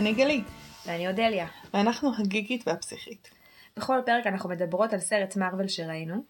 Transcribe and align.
אני 0.00 0.12
גלי, 0.12 0.42
ואני 0.86 1.08
אודליה. 1.08 1.46
ואנחנו 1.74 2.10
הגיקית 2.18 2.68
והפסיכית. 2.68 3.30
בכל 3.76 3.98
פרק 4.06 4.26
אנחנו 4.26 4.48
מדברות 4.48 4.92
על 4.92 5.00
סרט 5.00 5.36
מארוול 5.36 5.68
שראינו, 5.68 6.24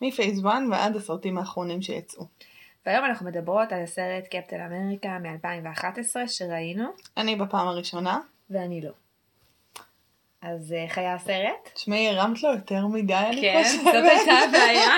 מפייס 0.00 0.38
1 0.38 0.46
ועד 0.70 0.96
הסרטים 0.96 1.38
האחרונים 1.38 1.82
שיצאו. 1.82 2.26
והיום 2.86 3.04
אנחנו 3.04 3.26
מדברות 3.26 3.72
על 3.72 3.82
הסרט 3.82 4.24
קפטן 4.24 4.60
אמריקה 4.60 5.18
מ-2011 5.18 6.28
שראינו, 6.28 6.84
אני 7.16 7.36
בפעם 7.36 7.68
הראשונה. 7.68 8.18
ואני 8.50 8.80
לא. 8.80 8.90
אז 10.42 10.72
איך 10.72 10.98
היה 10.98 11.14
הסרט? 11.14 11.70
תשמעי, 11.74 12.08
הרמת 12.08 12.42
לו 12.42 12.50
יותר 12.50 12.86
מדי, 12.86 13.14
אני 13.14 13.40
כן, 13.40 13.62
חושבת. 13.64 13.84
זאת 13.84 13.94
הייתה 13.94 14.32
הבעיה. 14.32 14.90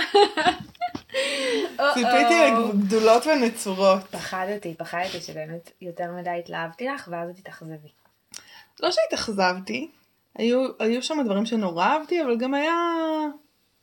ציפיתי. 1.94 2.50
לגדולות 2.74 3.26
ונצורות. 3.26 4.02
פחדתי, 4.10 4.74
פחדתי 4.74 5.20
שבאמת 5.20 5.70
יותר 5.82 6.12
מדי 6.12 6.30
התלהבתי 6.30 6.86
לך, 6.86 7.08
ואז 7.12 7.30
תתאכזבי. 7.36 7.99
לא 8.82 8.90
שהתאכזבתי, 8.90 9.90
היו, 10.34 10.68
היו 10.78 11.02
שם 11.02 11.18
דברים 11.24 11.46
שנורא 11.46 11.84
אהבתי, 11.84 12.22
אבל 12.22 12.36
גם 12.38 12.54
היה 12.54 12.74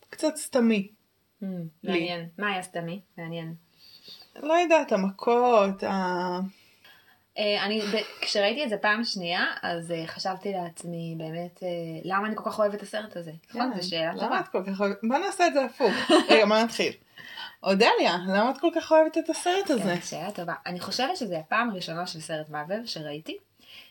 קצת 0.09 0.35
סתמי. 0.35 0.87
Hmm, 1.41 1.45
מעניין. 1.83 2.27
מה 2.37 2.51
היה 2.51 2.63
סתמי? 2.63 3.01
מעניין. 3.17 3.53
לא 4.43 4.53
יודעת, 4.53 4.91
המכות, 4.91 5.83
ה... 5.83 6.39
אה, 7.37 7.65
אני, 7.65 7.81
כשראיתי 8.21 8.63
את 8.63 8.69
זה 8.69 8.77
פעם 8.77 9.03
שנייה, 9.03 9.45
אז 9.61 9.91
אה, 9.91 10.07
חשבתי 10.07 10.51
לעצמי 10.51 11.15
באמת, 11.17 11.63
אה, 11.63 11.67
למה 12.03 12.27
אני 12.27 12.35
כל 12.35 12.43
כך 12.45 12.59
אוהבת 12.59 12.75
את 12.75 12.81
הסרט 12.81 13.17
הזה? 13.17 13.31
נכון, 13.49 13.81
זו 13.81 13.89
שאלה 13.89 14.13
למה 14.13 14.19
טובה. 14.21 14.39
את 14.39 14.47
כל 14.47 14.63
כך 14.71 14.81
אוהבת? 14.81 14.97
בוא 15.03 15.17
נעשה 15.17 15.47
את 15.47 15.53
זה 15.53 15.65
הפוך. 15.65 15.91
רגע, 16.29 16.45
בוא 16.45 16.57
נתחיל. 16.57 16.93
אודליה, 17.63 18.17
למה 18.27 18.51
את 18.51 18.57
כל 18.57 18.69
כך 18.75 18.91
אוהבת 18.91 19.17
את 19.17 19.29
הסרט 19.29 19.69
הזה? 19.69 19.83
כן, 19.83 20.01
שאלה 20.01 20.31
טובה. 20.31 20.53
אני 20.65 20.79
חושבת 20.79 21.17
שזו 21.17 21.35
הפעם 21.35 21.69
הראשונה 21.69 22.07
של 22.07 22.19
סרט 22.19 22.49
מאבל 22.49 22.85
שראיתי, 22.85 23.37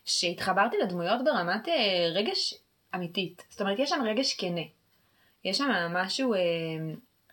שהתחברתי 0.04 0.76
לדמויות 0.82 1.24
ברמת 1.24 1.68
אה, 1.68 2.08
רגש 2.14 2.54
אמיתית. 2.94 3.42
זאת 3.50 3.60
אומרת, 3.60 3.78
יש 3.78 3.90
שם 3.90 4.02
רגש 4.04 4.34
כנה. 4.34 4.60
יש 5.44 5.58
שם 5.58 5.70
משהו 5.90 6.34
אה, 6.34 6.38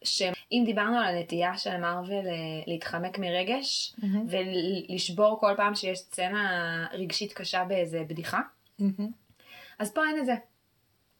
שאם 0.03 0.63
דיברנו 0.65 0.97
על 0.97 1.15
הנטייה 1.15 1.57
של 1.57 1.77
מארוול 1.77 2.27
אה, 2.27 2.33
להתחמק 2.67 3.17
מרגש, 3.17 3.95
מהמם. 3.97 4.25
ולשבור 4.29 5.39
כל 5.39 5.53
פעם 5.57 5.75
שיש 5.75 5.99
סצנה 5.99 6.87
רגשית 6.93 7.33
קשה 7.33 7.63
באיזה 7.63 8.03
בדיחה, 8.07 8.41
מהמם. 8.79 9.11
אז 9.79 9.93
פה 9.93 10.01
אין 10.07 10.19
את 10.19 10.25
זה. 10.25 10.33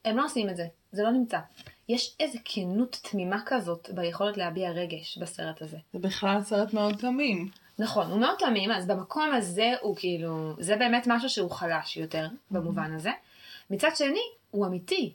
הם 0.06 0.18
לא 0.18 0.26
עושים 0.26 0.50
את 0.50 0.56
זה, 0.56 0.66
זה 0.92 1.04
לא 1.04 1.12
נמצא. 1.12 1.40
יש 1.90 2.16
איזה 2.20 2.40
כנות 2.46 3.00
תמימה 3.12 3.42
כזאת 3.46 3.90
ביכולת 3.94 4.38
להביע 4.38 4.72
רגש 4.72 5.18
בסרט 5.18 5.62
הזה. 5.62 5.78
זה 5.94 6.00
בכלל 6.00 6.42
סרט 6.42 6.74
מאוד 6.74 6.98
תמים. 6.98 7.50
נכון, 7.80 8.12
הוא 8.12 8.20
מאוד 8.20 8.36
תמים, 8.40 8.72
אז 8.72 8.88
במקום 8.88 9.34
הזה 9.34 9.74
הוא 9.82 9.96
כאילו, 9.96 10.54
זה 10.60 10.76
באמת 10.76 11.04
משהו 11.08 11.30
שהוא 11.30 11.52
חלש 11.52 11.98
יותר 11.98 12.28
במובן 12.52 12.94
הזה. 12.94 13.12
מצד 13.70 13.90
שני, 13.96 14.24
הוא 14.52 14.66
אמיתי. 14.66 15.14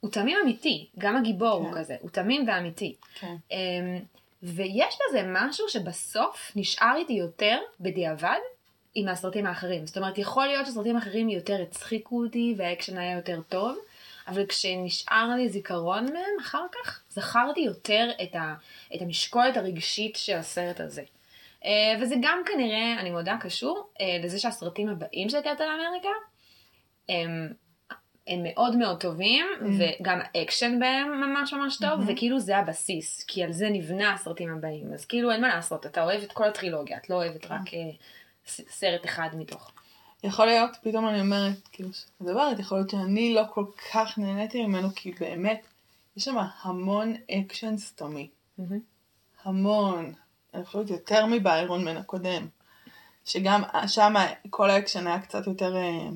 הוא 0.00 0.10
תמים 0.10 0.38
אמיתי, 0.42 0.86
גם 0.98 1.16
הגיבור 1.16 1.48
הוא 1.48 1.72
כן. 1.72 1.78
כזה, 1.78 1.96
הוא 2.00 2.10
תמים 2.10 2.48
ואמיתי. 2.48 2.94
כן. 3.14 3.36
אמ, 3.50 3.56
ויש 4.42 4.98
בזה 5.08 5.22
משהו 5.26 5.68
שבסוף 5.68 6.52
נשאר 6.56 6.94
איתי 6.96 7.12
יותר 7.12 7.58
בדיעבד 7.80 8.38
עם 8.94 9.08
הסרטים 9.08 9.46
האחרים. 9.46 9.86
זאת 9.86 9.96
אומרת, 9.96 10.18
יכול 10.18 10.46
להיות 10.46 10.66
שסרטים 10.66 10.96
אחרים 10.96 11.28
יותר 11.28 11.62
הצחיקו 11.62 12.24
אותי 12.24 12.54
והאקשן 12.56 12.98
היה 12.98 13.16
יותר 13.16 13.40
טוב, 13.48 13.78
אבל 14.28 14.46
כשנשאר 14.46 15.28
לי 15.36 15.48
זיכרון 15.48 16.04
מהם 16.04 16.40
אחר 16.40 16.64
כך, 16.72 17.02
זכרתי 17.10 17.60
יותר 17.60 18.10
את, 18.22 18.34
ה, 18.34 18.54
את 18.94 19.02
המשקולת 19.02 19.56
הרגשית 19.56 20.16
של 20.16 20.36
הסרט 20.36 20.80
הזה. 20.80 21.02
אה, 21.64 21.70
וזה 22.00 22.14
גם 22.22 22.38
כנראה, 22.46 23.00
אני 23.00 23.10
מודה, 23.10 23.36
קשור 23.40 23.88
אה, 24.00 24.18
לזה 24.24 24.38
שהסרטים 24.38 24.88
הבאים 24.88 25.28
של 25.28 25.40
קפטן 25.40 25.64
אמריקה 25.64 26.08
הם, 27.08 27.52
הם 28.26 28.40
מאוד 28.42 28.76
מאוד 28.76 29.00
טובים, 29.00 29.46
Mm. 29.60 29.64
וגם 30.00 30.18
האקשן 30.34 30.78
בהם 30.80 31.20
ממש 31.20 31.52
ממש 31.52 31.76
טוב, 31.78 32.00
Mhm. 32.00 32.12
וכאילו 32.12 32.40
זה 32.40 32.58
הבסיס, 32.58 33.24
כי 33.24 33.42
על 33.44 33.52
זה 33.52 33.68
נבנה 33.70 34.12
הסרטים 34.12 34.50
הבאים. 34.56 34.92
אז 34.92 35.04
כאילו 35.06 35.30
אין 35.32 35.40
מה 35.40 35.48
לעשות, 35.48 35.86
אתה 35.86 36.02
אוהב 36.04 36.22
את 36.22 36.32
כל 36.32 36.44
הטרילוגיה, 36.44 36.96
את 36.96 37.10
לא 37.10 37.14
אוהבת 37.14 37.44
רק 37.46 37.74
אה, 37.74 37.90
ס- 38.46 38.60
סרט 38.68 39.04
אחד 39.04 39.28
מתוך. 39.38 39.70
יכול 40.24 40.46
להיות, 40.46 40.70
פתאום 40.82 41.08
אני 41.08 41.20
אומרת, 41.20 41.68
כאילו, 41.72 41.88
מדברת, 42.20 42.58
יכול 42.58 42.78
להיות 42.78 42.90
שאני 42.90 43.34
לא 43.34 43.42
כל 43.54 43.64
כך 43.92 44.18
נהניתי 44.18 44.66
ממנו, 44.66 44.88
כי 44.96 45.12
באמת, 45.20 45.66
יש 46.16 46.24
שם 46.24 46.36
המון 46.62 47.14
אקשן 47.30 47.76
סתמי. 47.76 48.28
המון. 49.44 50.12
חושבת 50.64 50.90
יותר 50.90 51.26
מבאיירון 51.26 51.84
מן 51.84 51.96
הקודם. 51.96 52.46
שגם 53.24 53.62
שם 53.86 54.14
כל 54.50 54.70
האקשן 54.70 55.06
היה 55.06 55.20
קצת 55.20 55.46
יותר 55.46 55.76
אה, 55.76 56.08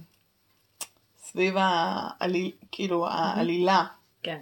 סביב 1.23 1.55
העליל, 1.59 2.51
כאילו 2.73 3.09
העלילה. 3.09 3.85
כן. 4.23 4.41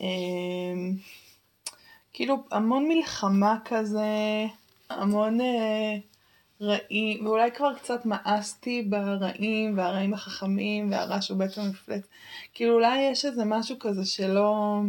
אה, 0.00 0.06
כאילו 2.12 2.44
המון 2.50 2.88
מלחמה 2.88 3.56
כזה, 3.64 4.06
המון 4.90 5.40
אה, 5.40 5.96
רעים, 6.60 7.26
ואולי 7.26 7.50
כבר 7.52 7.74
קצת 7.74 8.06
מאסתי 8.06 8.82
ברעים 8.82 9.78
והרעים 9.78 10.14
החכמים 10.14 10.92
והרע 10.92 11.22
שהוא 11.22 11.38
בעצם 11.38 11.62
מפלט. 11.70 12.06
כאילו 12.54 12.74
אולי 12.74 13.00
יש 13.00 13.24
איזה 13.24 13.44
משהו 13.44 13.76
כזה 13.80 14.04
שלא 14.04 14.80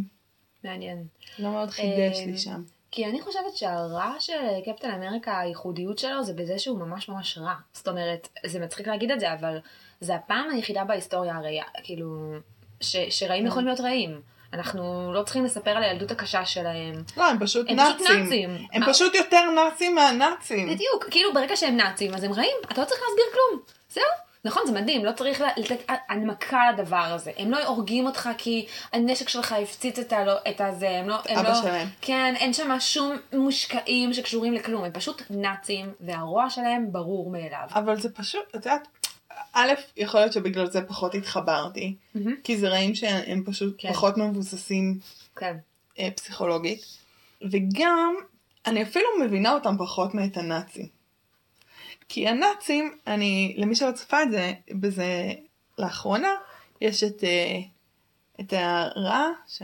מעניין. 0.64 1.04
לא 1.40 1.52
מאוד 1.52 1.70
חידש 1.70 2.18
לי 2.26 2.38
שם. 2.38 2.64
כי 2.96 3.06
אני 3.06 3.22
חושבת 3.22 3.56
שהרע 3.58 4.14
של 4.20 4.34
קפטן 4.66 4.92
אמריקה, 4.92 5.40
הייחודיות 5.40 6.00
שלו 6.00 6.24
זה 6.24 6.34
בזה 6.34 6.60
שהוא 6.60 6.80
ממש 6.80 7.10
ממש 7.10 7.38
רע. 7.38 7.54
זאת 7.74 7.88
אומרת, 7.88 8.28
זה 8.46 8.60
מצחיק 8.60 8.88
להגיד 8.88 9.12
את 9.12 9.20
זה, 9.20 9.34
אבל 9.34 9.58
זה 10.02 10.16
הפעם 10.16 10.50
היחידה 10.50 10.84
בהיסטוריה 10.84 11.36
הרי, 11.36 11.60
כאילו, 11.84 12.34
ש, 12.82 12.96
שרעים 13.10 13.44
כן. 13.44 13.48
יכולים 13.48 13.68
להיות 13.68 13.80
רעים. 13.80 14.22
אנחנו 14.54 15.14
לא 15.14 15.24
צריכים 15.24 15.46
לספר 15.46 15.70
על 15.72 15.84
הילדות 15.84 16.12
הקשה 16.12 16.46
שלהם. 16.46 16.94
לא, 17.18 17.24
הם 17.30 17.40
פשוט 17.40 17.70
הם 17.70 17.78
פשוט 17.78 18.02
נאצים. 18.02 18.24
נאצים. 18.24 18.68
הם 18.74 18.82
מה- 18.82 18.88
פשוט 18.94 19.16
יותר 19.16 19.50
נאצים 19.56 19.96
מהנאצים. 19.96 20.70
בדיוק, 20.70 21.06
כאילו 21.12 21.34
ברגע 21.34 21.56
שהם 21.56 21.78
נאצים 21.78 22.14
אז 22.14 22.24
הם 22.24 22.34
רעים, 22.34 22.58
אתה 22.72 22.82
לא 22.82 22.86
צריך 22.86 23.02
להסביר 23.02 23.26
כלום. 23.34 23.62
זהו. 23.90 24.04
נכון, 24.46 24.64
זה 24.68 24.72
מדהים, 24.72 25.06
לא 25.06 25.12
צריך 25.12 25.42
לתת 25.58 25.92
הנמקה 26.10 26.72
לדבר 26.72 26.98
הזה. 26.98 27.32
הם 27.38 27.52
לא 27.52 27.66
הורגים 27.66 28.06
אותך 28.06 28.30
כי 28.38 28.66
הנשק 28.94 29.30
שלך 29.30 29.52
הפציץ 29.52 30.00
את, 30.00 30.14
הלא, 30.14 30.34
את 30.50 30.62
הזה, 30.62 30.90
הם 30.90 31.10
לא... 31.10 31.16
הם 31.30 31.38
אבא 31.38 31.50
לא, 31.50 31.56
שלהם. 31.56 31.88
כן, 32.02 32.34
אין 32.38 32.54
שם 32.54 32.76
שום 32.80 33.18
מושקעים 33.34 34.14
שקשורים 34.14 34.54
לכלום, 34.54 34.84
הם 34.84 34.92
פשוט 34.92 35.22
נאצים, 35.30 35.94
והרוע 36.00 36.50
שלהם 36.50 36.92
ברור 36.92 37.32
מאליו. 37.32 37.68
אבל 37.76 38.00
זה 38.00 38.10
פשוט, 38.10 38.44
את 38.50 38.66
יודעת, 38.66 38.88
א', 39.54 39.74
יכול 39.98 40.20
להיות 40.20 40.34
שבגלל 40.34 40.70
זה 40.70 40.82
פחות 40.82 41.16
התחברתי, 41.16 41.96
מהמם. 42.16 42.36
כי 42.44 42.58
זה 42.58 42.70
רעים 42.70 42.96
שהם 42.96 43.44
פשוט 43.46 43.76
כן. 43.78 43.94
פחות 43.94 44.18
מבוססים 44.18 45.00
כן, 45.36 45.58
אה, 46.00 46.10
פסיכולוגית, 46.16 46.82
וגם 47.52 48.16
אני 48.66 48.84
אפילו 48.84 49.08
מבינה 49.26 49.54
אותם 49.54 49.76
פחות 49.80 50.14
מאת 50.14 50.38
הנאצים. 50.38 51.03
כי 52.10 52.28
הנאצים, 52.28 52.98
אני, 53.08 53.56
למי 53.58 53.76
שלא 53.76 53.92
צפה 53.92 54.24
את 54.24 54.32
זה, 54.32 54.54
בזה 54.72 55.34
לאחרונה, 55.78 56.34
יש 56.82 57.04
את, 57.04 57.24
אה, 57.24 57.60
את 58.40 58.54
הרע, 58.54 59.28
ש... 59.48 59.62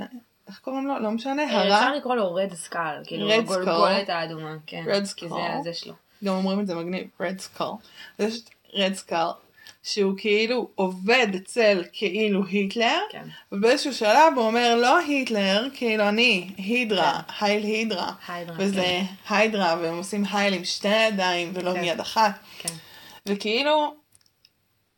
איך 0.48 0.60
קוראים 0.60 0.88
לו? 0.88 1.00
לא 1.00 1.12
משנה, 1.12 1.44
אה, 1.44 1.62
הרע, 1.62 1.76
אפשר 1.76 1.96
לקרוא 1.96 2.16
לו 2.16 2.34
רד 2.34 2.54
סקל, 2.54 3.02
כאילו 3.06 3.30
Red 3.30 3.34
הגולגולת 3.34 4.10
האדומה, 4.10 4.56
כן, 4.68 4.84
Red 4.88 5.14
כי 5.16 5.26
Skull. 5.26 5.30
זה 5.30 5.42
זה 5.64 5.74
שלו. 5.74 5.94
גם 6.24 6.34
אומרים 6.34 6.60
את 6.60 6.68
זה 6.68 6.76
מגניב, 6.76 7.08
רד 7.20 7.40
סקל. 7.40 7.66
יש 8.20 8.42
את 8.42 8.50
רד 8.74 8.94
סקל, 8.94 9.28
שהוא 9.90 10.14
כאילו 10.18 10.70
עובד 10.76 11.28
אצל 11.36 11.84
כאילו 11.94 12.46
היטלר, 12.46 13.00
כן, 13.12 13.28
ובאיזשהו 13.52 13.94
שלב 13.94 14.34
הוא 14.36 14.46
אומר 14.46 14.76
לא 14.76 14.98
היטלר, 14.98 15.68
כאילו 15.74 16.10
אני, 16.10 16.50
הידרה, 16.58 17.22
הייל 17.40 17.64
הידרה. 17.64 18.14
היידרה, 18.28 18.56
וזה 18.60 18.82
כן. 18.82 19.06
היידרה, 19.30 19.78
והם 19.82 19.98
עושים 19.98 20.24
הייל 20.32 20.54
עם 20.54 20.66
שתי 20.66 21.08
ידיים 21.08 21.52
ולא 21.54 21.72
כן. 21.72 21.78
עם 21.78 21.84
יד 21.84 22.00
אחת. 22.00 22.40
כן. 22.60 22.74
וכאילו, 23.26 23.96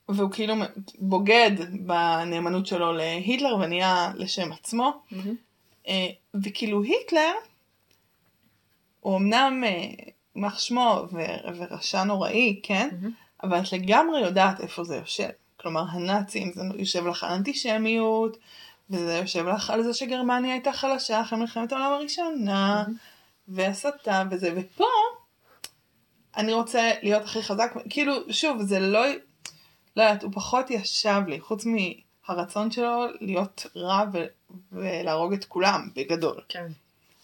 והוא 0.10 0.32
כאילו 0.32 0.56
בוגד 1.00 1.52
בנאמנות 1.72 2.68
שלו 2.68 2.94
להיטלר 2.94 3.56
ונהיה 3.56 4.12
לשם 4.16 4.52
עצמו. 4.52 5.02
אה, 5.88 6.08
וכאילו 6.44 6.84
היטלר, 6.84 7.34
הוא 9.00 9.18
אמנם 9.18 9.64
אה, 9.64 9.86
יימח 10.36 10.60
שמו 10.60 11.04
ורשע 11.58 12.04
נוראי, 12.04 12.60
כן? 12.64 12.90
מהמם. 12.92 13.21
אבל 13.44 13.60
את 13.60 13.74
לגמרי 13.74 14.22
יודעת 14.22 14.60
איפה 14.60 14.84
זה 14.84 14.96
יושב. 14.96 15.30
כלומר, 15.58 15.84
הנאצים, 15.90 16.52
זה 16.54 16.62
יושב 16.76 17.08
לך 17.08 17.24
על 17.24 17.32
אנטישמיות, 17.32 18.38
וזה 18.90 19.18
יושב 19.18 19.48
לך 19.48 19.70
על 19.70 19.84
זה 19.84 19.94
שגרמניה 19.94 20.54
הייתה 20.54 20.74
חלשה 20.74 21.22
אחרי 21.22 21.40
מלחמת 21.40 21.72
העולם 21.72 21.94
הראשונה, 21.94 22.84
והסתה 23.48 24.24
וזה, 24.32 24.54
ופה 24.56 24.86
אני 26.38 26.54
רוצה 26.54 26.92
להיות 27.02 27.24
הכי 27.24 27.44
חזק, 27.44 27.74
כאילו, 27.90 28.14
שוב, 28.34 28.62
זה 28.62 28.80
לא, 28.80 29.06
לא 29.96 30.04
יודעת, 30.04 30.24
הוא 30.24 30.32
פחות 30.34 30.70
ישב 30.70 31.22
לי, 31.28 31.40
חוץ 31.40 31.66
מהרצון 31.66 32.72
שלו 32.72 33.06
להיות 33.22 33.66
רע 33.76 34.04
ו- 34.14 34.26
ולהרוג 34.72 35.34
את 35.34 35.46
כולם, 35.46 35.90
בגדול. 35.96 36.42
כן. 36.50 36.68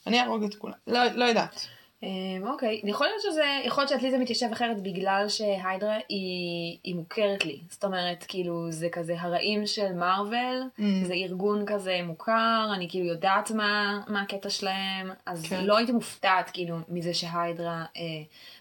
אני 0.08 0.20
אהרוג 0.20 0.44
את 0.44 0.56
כולם, 0.56 0.74
לא, 0.88 1.06
לא 1.06 1.26
יודעת. 1.26 1.68
אמ, 2.04 2.48
אוקיי, 2.48 2.82
יכול 2.84 3.08
להיות 3.08 3.22
שזה, 3.22 3.44
יכול 3.66 3.82
להיות 3.82 3.90
שאצלי 3.90 4.12
זה 4.12 4.18
מתיישב 4.18 4.48
אחרת 4.52 4.82
בגלל 4.82 5.26
שהיידרה 5.30 5.96
היא, 6.10 6.78
היא 6.84 6.96
מוכרת 6.96 7.46
לי. 7.46 7.60
זאת 7.70 7.84
אומרת, 7.84 8.26
כאילו, 8.28 8.72
זה 8.72 8.90
כזה 8.92 9.16
הרעים 9.20 9.66
של 9.68 9.94
מארוול, 9.94 10.64
Mm. 10.80 10.82
זה 11.04 11.14
ארגון 11.14 11.64
כזה 11.68 12.00
מוכר, 12.04 12.70
אני 12.76 12.90
כאילו 12.90 13.06
יודעת 13.06 13.52
מה, 13.52 14.02
מה 14.08 14.22
הקטע 14.22 14.50
שלהם, 14.50 15.12
אז 15.26 15.46
כן. 15.50 15.64
לא 15.66 15.78
הייתי 15.78 15.92
מופתעת 15.92 16.50
כאילו 16.50 16.76
מזה 16.90 17.14
שהיידרה 17.14 17.86
אה, 17.98 18.02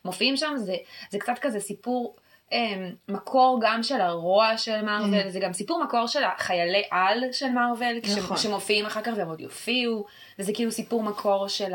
מופיעים 0.04 0.36
שם, 0.36 0.52
זה, 0.56 0.74
זה 1.10 1.18
קצת 1.18 1.38
כזה 1.40 1.60
סיפור. 1.60 2.16
אה, 2.52 2.88
מקור 3.08 3.58
גם 3.62 3.82
של 3.82 4.00
הרוע 4.00 4.58
של 4.58 4.82
מארוול, 4.82 5.22
Mm. 5.26 5.28
זה 5.28 5.40
גם 5.40 5.52
סיפור 5.52 5.84
מקור 5.84 6.06
של 6.06 6.24
החיילי 6.24 6.82
על 6.90 7.24
של 7.32 7.50
מארוול, 7.50 7.96
נכון. 8.18 8.36
שמופיעים 8.36 8.86
אחר 8.86 9.02
כך 9.02 9.12
והם 9.16 9.28
עוד 9.28 9.40
יופיעו, 9.40 10.04
וזה 10.38 10.52
כאילו 10.54 10.70
סיפור 10.70 11.02
מקור 11.02 11.48
של 11.48 11.72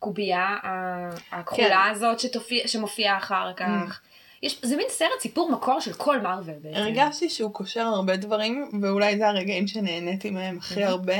הקובייה 0.00 0.56
ה- 0.62 1.10
הכחולה 1.32 1.68
כן. 1.68 1.90
הזאת 1.90 2.20
שתופיע, 2.20 2.68
שמופיעה 2.68 3.18
אחר 3.18 3.52
כך. 3.56 4.00
יש, 4.42 4.60
זה 4.62 4.76
מין 4.76 4.86
סרט 4.88 5.20
סיפור 5.20 5.50
מקור 5.52 5.80
של 5.80 5.92
כל 5.92 6.20
מארוול 6.20 6.54
בעצם. 6.62 6.76
הרגשתי 6.76 7.30
שהוא 7.30 7.52
קושר 7.52 7.80
הרבה 7.80 8.16
דברים, 8.16 8.70
ואולי 8.82 9.18
זה 9.18 9.28
הרגעים 9.28 9.66
שנהניתי 9.66 10.30
מהם 10.30 10.58
הכי 10.58 10.84
הרבה. 10.84 11.18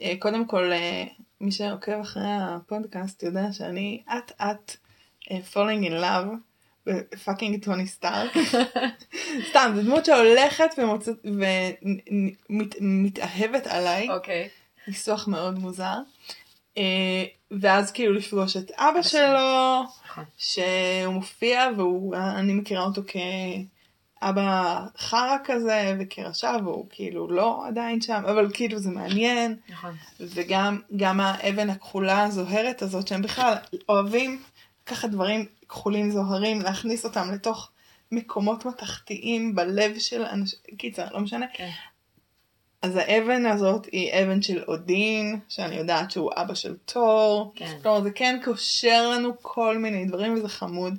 אה, 0.00 0.12
קודם 0.18 0.46
כל, 0.46 0.72
אה, 0.72 1.04
מי 1.40 1.52
שעוקב 1.52 2.00
אחרי 2.00 2.22
הפודקאסט 2.26 3.22
יודע 3.22 3.52
שאני 3.52 4.02
אט 4.18 4.32
אט 4.42 4.76
אה, 5.30 5.38
falling 5.52 5.86
in 5.88 6.02
love 6.02 6.28
ב 6.86 6.96
fucking 6.96 7.64
טוני 7.64 7.86
סטארק. 7.86 8.32
סתם, 9.50 9.72
זו 9.76 9.82
דמות 9.82 10.04
שהולכת 10.04 10.70
ומתאהבת 12.80 13.66
עליי, 13.66 14.10
אוקיי. 14.10 14.48
ניסוח 14.88 15.28
מאוד 15.28 15.58
מוזר. 15.58 15.96
ואז 17.50 17.92
כאילו 17.92 18.12
לפגוש 18.12 18.56
את 18.56 18.70
אבא 18.70 19.02
שלו. 19.02 19.82
נכון. 20.04 20.24
שהוא 20.36 21.14
מופיע 21.14 21.68
ואני 22.10 22.54
מכירה 22.54 22.84
אותו 22.84 23.02
כאבא 24.20 24.84
חרא 24.98 25.36
כזה 25.44 25.96
וכרשע 26.00 26.56
והוא 26.64 26.86
כאילו 26.90 27.30
לא 27.30 27.66
עדיין 27.66 28.00
שם 28.00 28.22
אבל 28.30 28.50
כאילו 28.54 28.78
זה 28.78 28.90
מעניין 28.90 29.56
נכון. 29.68 29.94
וגם 30.20 30.80
גם 30.96 31.20
האבן 31.20 31.70
הכחולה 31.70 32.24
הזוהרת 32.24 32.82
הזאת 32.82 33.08
שהם 33.08 33.22
בכלל 33.22 33.54
אוהבים 33.88 34.42
לקחת 34.82 35.08
דברים 35.08 35.46
כחולים 35.68 36.10
זוהרים 36.10 36.60
להכניס 36.60 37.04
אותם 37.04 37.30
לתוך 37.34 37.70
מקומות 38.12 38.64
מתכתיים 38.64 39.54
בלב 39.54 39.98
של 39.98 40.22
אנשים 40.22 40.58
קיצר 40.78 41.06
לא 41.12 41.20
משנה 41.20 41.46
כן. 41.54 41.70
אז 42.82 42.96
האבן 42.96 43.46
הזאת 43.46 43.86
היא 43.92 44.12
אבן 44.12 44.42
של 44.42 44.64
אודין 44.68 45.40
שאני 45.48 45.76
יודעת 45.76 46.10
שהוא 46.10 46.30
אבא 46.36 46.54
של 46.54 46.76
תור 46.84 47.52
כן. 47.54 47.78
כלומר 47.82 48.00
זה 48.00 48.10
כן 48.10 48.40
קושר 48.44 49.10
לנו 49.10 49.32
כל 49.42 49.78
מיני 49.78 50.04
דברים 50.04 50.34
וזה 50.34 50.48
חמוד. 50.48 50.98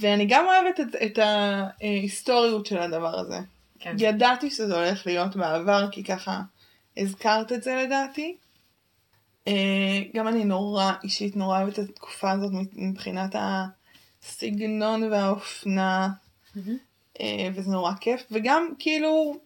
ואני 0.00 0.26
גם 0.26 0.44
אוהבת 0.46 0.80
את, 0.80 1.02
את 1.02 1.18
ההיסטוריות 1.18 2.66
של 2.66 2.78
הדבר 2.78 3.18
הזה. 3.18 3.38
כן. 3.78 3.96
ידעתי 3.98 4.50
שזה 4.50 4.74
הולך 4.74 5.06
להיות 5.06 5.36
בעבר 5.36 5.88
כי 5.90 6.04
ככה 6.04 6.40
הזכרת 6.96 7.52
את 7.52 7.62
זה 7.62 7.82
לדעתי. 7.86 8.36
אה, 9.48 10.00
גם 10.14 10.28
אני 10.28 10.44
נורא 10.44 10.92
אישית 11.04 11.36
נורא 11.36 11.58
אוהבת 11.58 11.78
את 11.78 11.88
התקופה 11.88 12.30
הזאת 12.30 12.52
מבחינת 12.72 13.34
הסגנון 13.38 15.02
והאופנה. 15.02 16.08
אה, 17.20 17.48
וזה 17.54 17.70
נורא 17.70 17.92
כיף 18.00 18.22
וגם 18.30 18.68
כאילו 18.78 19.36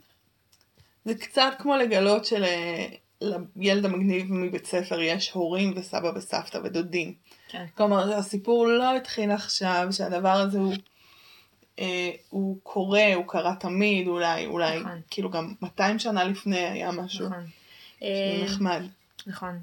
זה 1.07 1.15
קצת 1.15 1.53
כמו 1.59 1.77
לגלות 1.77 2.25
שלילד 2.25 3.85
המגניב 3.85 4.33
מבית 4.33 4.67
ספר 4.67 5.01
יש 5.01 5.31
הורים 5.31 5.73
וסבא 5.77 6.13
וסבתא 6.17 6.59
ודודים. 6.65 7.15
כן. 7.49 7.67
כלומר 7.75 8.13
הסיפור 8.13 8.67
לא 8.67 8.97
התחיל 8.97 9.31
עכשיו 9.31 9.89
שהדבר 9.91 10.33
הזה 10.33 10.59
הוא, 10.59 10.75
אה, 11.79 12.11
הוא 12.31 12.59
קורה 12.63 13.15
הוא 13.15 13.25
קרה 13.29 13.55
תמיד 13.61 14.09
אולי 14.09 14.47
אולי 14.47 14.81
נכון. 14.81 15.01
כאילו 15.11 15.31
גם 15.31 15.55
200 15.63 15.99
שנה 15.99 16.25
לפני 16.25 16.67
היה 16.67 16.93
משהו 16.93 17.27
נכון. 17.27 17.45
שהוא 17.99 18.09
אה, 18.09 18.45
נחמד. 18.45 18.83
נכון. 19.27 19.61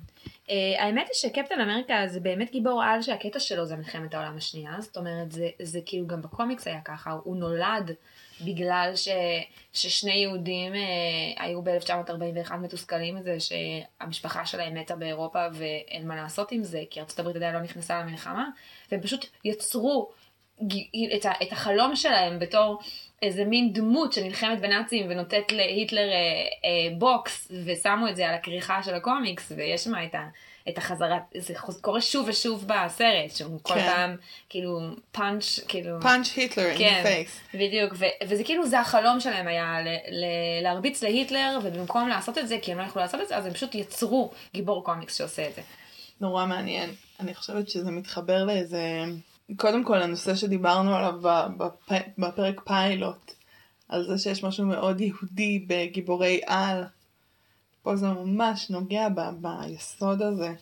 Uh, 0.48 0.52
האמת 0.80 1.08
היא 1.08 1.14
שקפטן 1.14 1.60
אמריקה 1.60 2.08
זה 2.08 2.20
באמת 2.20 2.52
גיבור 2.52 2.84
על 2.84 3.02
שהקטע 3.02 3.40
שלו 3.40 3.66
זה 3.66 3.76
מלחמת 3.76 4.14
העולם 4.14 4.38
השנייה, 4.38 4.76
זאת 4.80 4.98
אומרת 4.98 5.32
זה, 5.32 5.50
זה 5.62 5.80
כאילו 5.86 6.08
גם 6.08 6.22
בקומיקס 6.22 6.68
היה 6.68 6.82
ככה, 6.82 7.12
הוא 7.12 7.36
נולד 7.36 7.92
בגלל 8.42 8.92
ש, 8.96 9.08
ששני 9.74 10.14
יהודים 10.14 10.74
uh, 10.74 10.78
היו 11.38 11.62
ב-1941 11.62 12.54
מתוסכלים 12.54 13.16
מזה 13.16 13.38
שהמשפחה 13.40 14.46
שלהם 14.46 14.74
מתה 14.74 14.96
באירופה 14.96 15.46
ואין 15.54 16.08
מה 16.08 16.16
לעשות 16.16 16.52
עם 16.52 16.64
זה 16.64 16.84
כי 16.90 17.00
ארצות 17.00 17.20
הברית 17.20 17.36
עדיין 17.36 17.54
לא 17.54 17.62
נכנסה 17.62 18.00
למלחמה 18.00 18.50
והם 18.92 19.02
פשוט 19.02 19.26
יצרו 19.46 20.12
את, 21.16 21.26
ה, 21.26 21.32
את 21.44 21.52
החלום 21.52 21.96
שלהם 21.96 22.40
בתור 22.40 22.80
איזה 23.22 23.46
מין 23.46 23.74
דמות 23.74 24.14
שנלחמת 24.14 24.60
בנאצים 24.62 25.06
ונותנת 25.10 25.52
להיטלר 25.52 26.10
אה, 26.12 26.16
אה, 26.66 26.96
בוקס 26.98 27.52
ושמו 27.66 28.08
את 28.10 28.16
זה 28.16 28.30
על 28.30 28.36
הכריכה 28.36 28.84
של 28.84 28.94
הקומיקס 28.94 29.52
ויש 29.56 29.84
שם 29.84 29.92
את, 30.06 30.16
ה, 30.16 30.28
את 30.70 30.78
החזרה, 30.78 31.20
זה 31.38 31.54
חוז, 31.58 31.82
קורה 31.82 32.02
שוב 32.02 32.28
ושוב 32.30 32.66
בסרט 32.68 33.32
שהוא 33.36 33.60
כל 33.62 33.74
כן. 33.74 33.92
פעם 33.94 34.16
כאילו 34.50 34.80
פאנץ' 35.12 35.60
כאילו 35.68 36.02
פאנץ' 36.02 36.28
היטלר 36.36 36.74
in 36.76 36.78
כן, 36.78 37.04
the 37.04 37.08
face. 37.28 37.58
בדיוק, 37.58 37.94
ו- 37.98 38.26
וזה 38.28 38.44
כאילו 38.44 38.68
זה 38.68 38.80
החלום 38.80 39.20
שלהם 39.20 39.48
היה 39.48 39.82
ל- 39.82 40.16
ל- 40.16 40.64
להרביץ 40.64 41.04
להיטלר 41.04 41.60
ובמקום 41.64 42.08
לעשות 42.10 42.38
את 42.38 42.48
זה 42.48 42.58
כי 42.62 42.72
הם 42.72 42.78
לא 42.78 42.84
יכלו 42.84 43.02
לעשות 43.02 43.22
את 43.22 43.28
זה 43.28 43.38
אז 43.38 43.46
הם 43.46 43.54
פשוט 43.54 43.76
יצרו 43.76 44.32
גיבור 44.54 44.84
קומיקס 44.84 45.18
שעושה 45.18 45.48
את 45.50 45.56
זה. 45.56 45.62
נורא 46.22 46.46
מעניין. 46.46 46.90
אני 47.20 47.36
חושבת 47.36 47.70
שזה 47.70 47.92
מתחבר 47.92 48.44
לאיזה... 48.44 48.82
קודם 49.56 49.84
כל, 49.84 50.02
הנושא 50.02 50.36
שדיברנו 50.36 50.96
עליו 50.96 51.14
בפ... 51.58 51.92
בפרק 52.18 52.62
פיילוט, 52.66 53.32
על 53.90 54.04
זה 54.08 54.18
שיש 54.18 54.44
משהו 54.44 54.66
מאוד 54.66 55.02
יהודי 55.02 55.66
בגיבורי 55.68 56.42
על. 56.46 56.84
פה 57.84 57.96
זה 57.96 58.08
ממש 58.08 58.70
נוגע 58.70 59.10
ב... 59.10 59.22
ביסוד 59.42 60.22
הזה. 60.22 60.54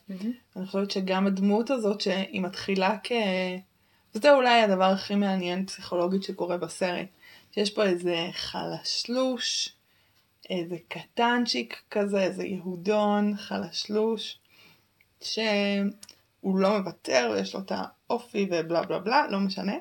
אני 0.55 0.65
חושבת 0.65 0.91
שגם 0.91 1.27
הדמות 1.27 1.69
הזאת 1.69 2.01
שהיא 2.01 2.41
מתחילה 2.41 2.97
כ... 3.03 3.11
וזה 4.15 4.33
אולי 4.33 4.61
הדבר 4.61 4.83
הכי 4.83 5.15
מעניין 5.15 5.65
פסיכולוגית 5.65 6.23
שקורה 6.23 6.57
בסרט. 6.57 7.07
שיש 7.51 7.69
פה 7.69 7.83
איזה 7.83 8.29
חלשלוש, 8.31 9.73
איזה 10.49 10.75
קטנצ'יק 10.87 11.81
כזה, 11.91 12.21
איזה 12.23 12.43
יהודון, 12.43 13.37
חלשלוש, 13.37 14.39
שהוא 15.21 16.57
לא 16.57 16.77
מוותר, 16.77 17.31
ויש 17.33 17.55
לו 17.55 17.61
את 17.61 17.71
האופי 17.75 18.47
ובלה 18.51 18.83
בלה 18.83 18.99
בלה, 18.99 19.27
לא 19.29 19.39
משנה. 19.39 19.75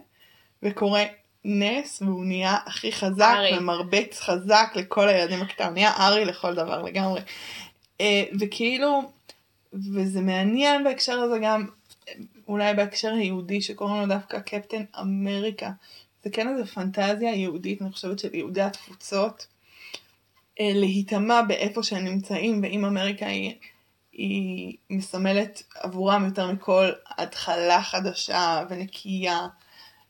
וקורה 0.63 1.05
נס 1.45 2.03
והוא 2.03 2.25
נהיה 2.25 2.57
הכי 2.67 2.93
חזק 2.93 3.35
ארי. 3.37 3.59
ומרביץ 3.59 4.21
חזק 4.21 4.73
לכל 4.75 5.09
הילדים 5.09 5.41
בכיתה, 5.41 5.65
הוא 5.65 5.73
נהיה 5.73 5.93
ארי 5.99 6.25
לכל 6.25 6.55
דבר 6.55 6.83
לגמרי. 6.83 7.21
אה, 8.01 8.25
וכאילו, 8.41 9.03
וזה 9.73 10.21
מעניין 10.21 10.85
בהקשר 10.85 11.21
הזה 11.21 11.39
גם, 11.43 11.67
אולי 12.49 12.75
בהקשר 12.75 13.13
היהודי 13.13 13.63
שקוראים 13.63 14.01
לו 14.01 14.07
דווקא 14.07 14.41
קפטן 14.41 14.83
אמריקה. 15.01 15.71
זה 16.25 16.31
כן 16.31 16.49
איזה 16.49 16.67
פנטזיה 16.67 17.35
יהודית, 17.35 17.83
אני 17.83 17.93
חושבת 17.93 18.19
של 18.19 18.35
יהודי 18.35 18.63
התפוצות, 18.63 19.47
אה, 20.61 20.71
להיטמע 20.75 21.43
באיפה 21.43 21.83
שהם 21.83 22.05
נמצאים, 22.05 22.61
ואם 22.63 22.85
אמריקה 22.85 23.27
היא, 23.27 23.55
היא 24.13 24.77
מסמלת 24.91 25.63
עבורם 25.75 26.25
יותר 26.25 26.53
מכל 26.53 26.91
התחלה 27.19 27.83
חדשה 27.83 28.65
ונקייה, 28.69 29.47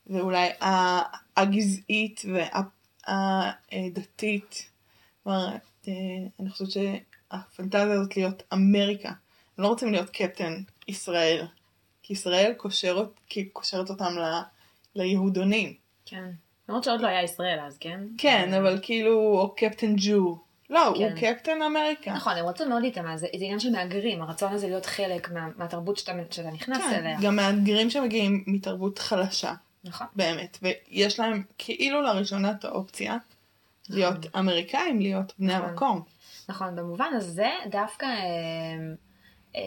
ואולי 0.07 0.49
הגזעית 1.37 2.23
והדתית. 3.09 4.71
כלומר, 5.23 5.57
אה, 5.89 5.93
אני 6.41 6.51
חושבת 6.51 6.69
שהפנטזיה 6.71 7.93
הזאת 7.93 8.17
להיות 8.17 8.43
אמריקה. 8.53 9.09
הם 9.09 9.65
לא 9.65 9.69
רוצים 9.69 9.93
להיות 9.93 10.11
קפטן 10.11 10.63
ישראל, 10.89 11.47
כי 12.03 12.13
ישראל 12.13 12.53
קושרת, 12.57 13.21
כי 13.27 13.45
קושרת 13.45 13.91
אותם 13.91 14.19
ל, 14.19 14.41
ליהודונים. 14.95 15.75
כן. 16.07 16.31
למרות 16.69 16.85
שעוד 16.85 17.01
לא 17.01 17.07
היה 17.07 17.23
ישראל 17.23 17.61
אז, 17.67 17.79
כן? 17.79 18.01
כן, 18.19 18.55
אבל 18.55 18.79
כאילו, 18.83 19.19
או 19.19 19.55
קפטן 19.57 19.95
ג'ו. 19.97 20.39
לא, 20.71 20.87
הוא 20.87 20.97
כן. 20.99 21.35
קפטן 21.35 21.63
אמריקה. 21.63 22.13
נכון, 22.13 22.33
הם 22.37 22.47
רצו 22.47 22.69
מאוד 22.69 22.83
להיטמע, 22.83 23.17
זה, 23.17 23.27
זה 23.39 23.45
עניין 23.45 23.61
של 23.61 23.71
מהגרים, 23.71 24.23
הרצון 24.23 24.53
הזה 24.53 24.67
להיות 24.67 24.87
חלק 24.87 25.31
מה, 25.31 25.49
מהתרבות 25.57 25.97
שאתה, 25.97 26.13
שאתה 26.31 26.51
נכנס 26.51 26.79
כן, 26.79 26.95
אליה. 26.95 27.19
גם 27.23 27.37
מאתגרים 27.37 27.91
שמגיעים 27.91 28.45
מתרבות 28.47 28.99
חלשה, 28.99 29.55
נכון. 29.85 30.07
באמת, 30.17 30.59
ויש 30.63 31.21
להם 31.21 31.43
כאילו 31.59 32.03
לראשונה 32.03 32.51
את 32.51 32.65
האופציה 32.65 33.17
להיות 33.89 34.37
אמריקאים, 34.37 35.01
להיות 35.01 35.33
בני 35.39 35.55
נכון. 35.55 35.69
המקום. 35.69 36.03
נכון, 36.49 36.77
במובן 36.77 37.11
הזה 37.17 37.51
דווקא 37.71 38.07
אה, 38.07 38.95
אה, 39.57 39.63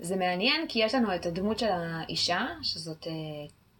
זה 0.00 0.16
מעניין 0.16 0.68
כי 0.68 0.78
יש 0.78 0.94
לנו 0.94 1.14
את 1.14 1.26
הדמות 1.26 1.58
של 1.58 1.68
האישה, 1.70 2.46
שזאת 2.62 3.06
אה, 3.06 3.12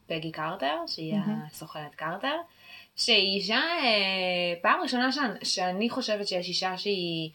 פגי 0.07 0.33
קרטר, 0.33 0.77
שהיא 0.87 1.15
מהמם. 1.15 1.43
הסוכנת 1.47 1.95
קרטר, 1.95 2.37
שהיא 2.97 3.37
אישה, 3.37 3.57
אה, 3.57 4.55
פעם 4.63 4.81
ראשונה 4.83 5.13
שאני, 5.13 5.45
שאני 5.45 5.91
חושבת 5.91 6.29
שיש 6.29 6.49
אישה 6.49 6.79
שהיא 6.79 7.31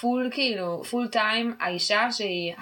full 0.00 0.28
כאילו, 0.32 0.84
full 0.84 1.08
time, 1.08 1.56
האישה 1.60 2.12
שהיא 2.12 2.54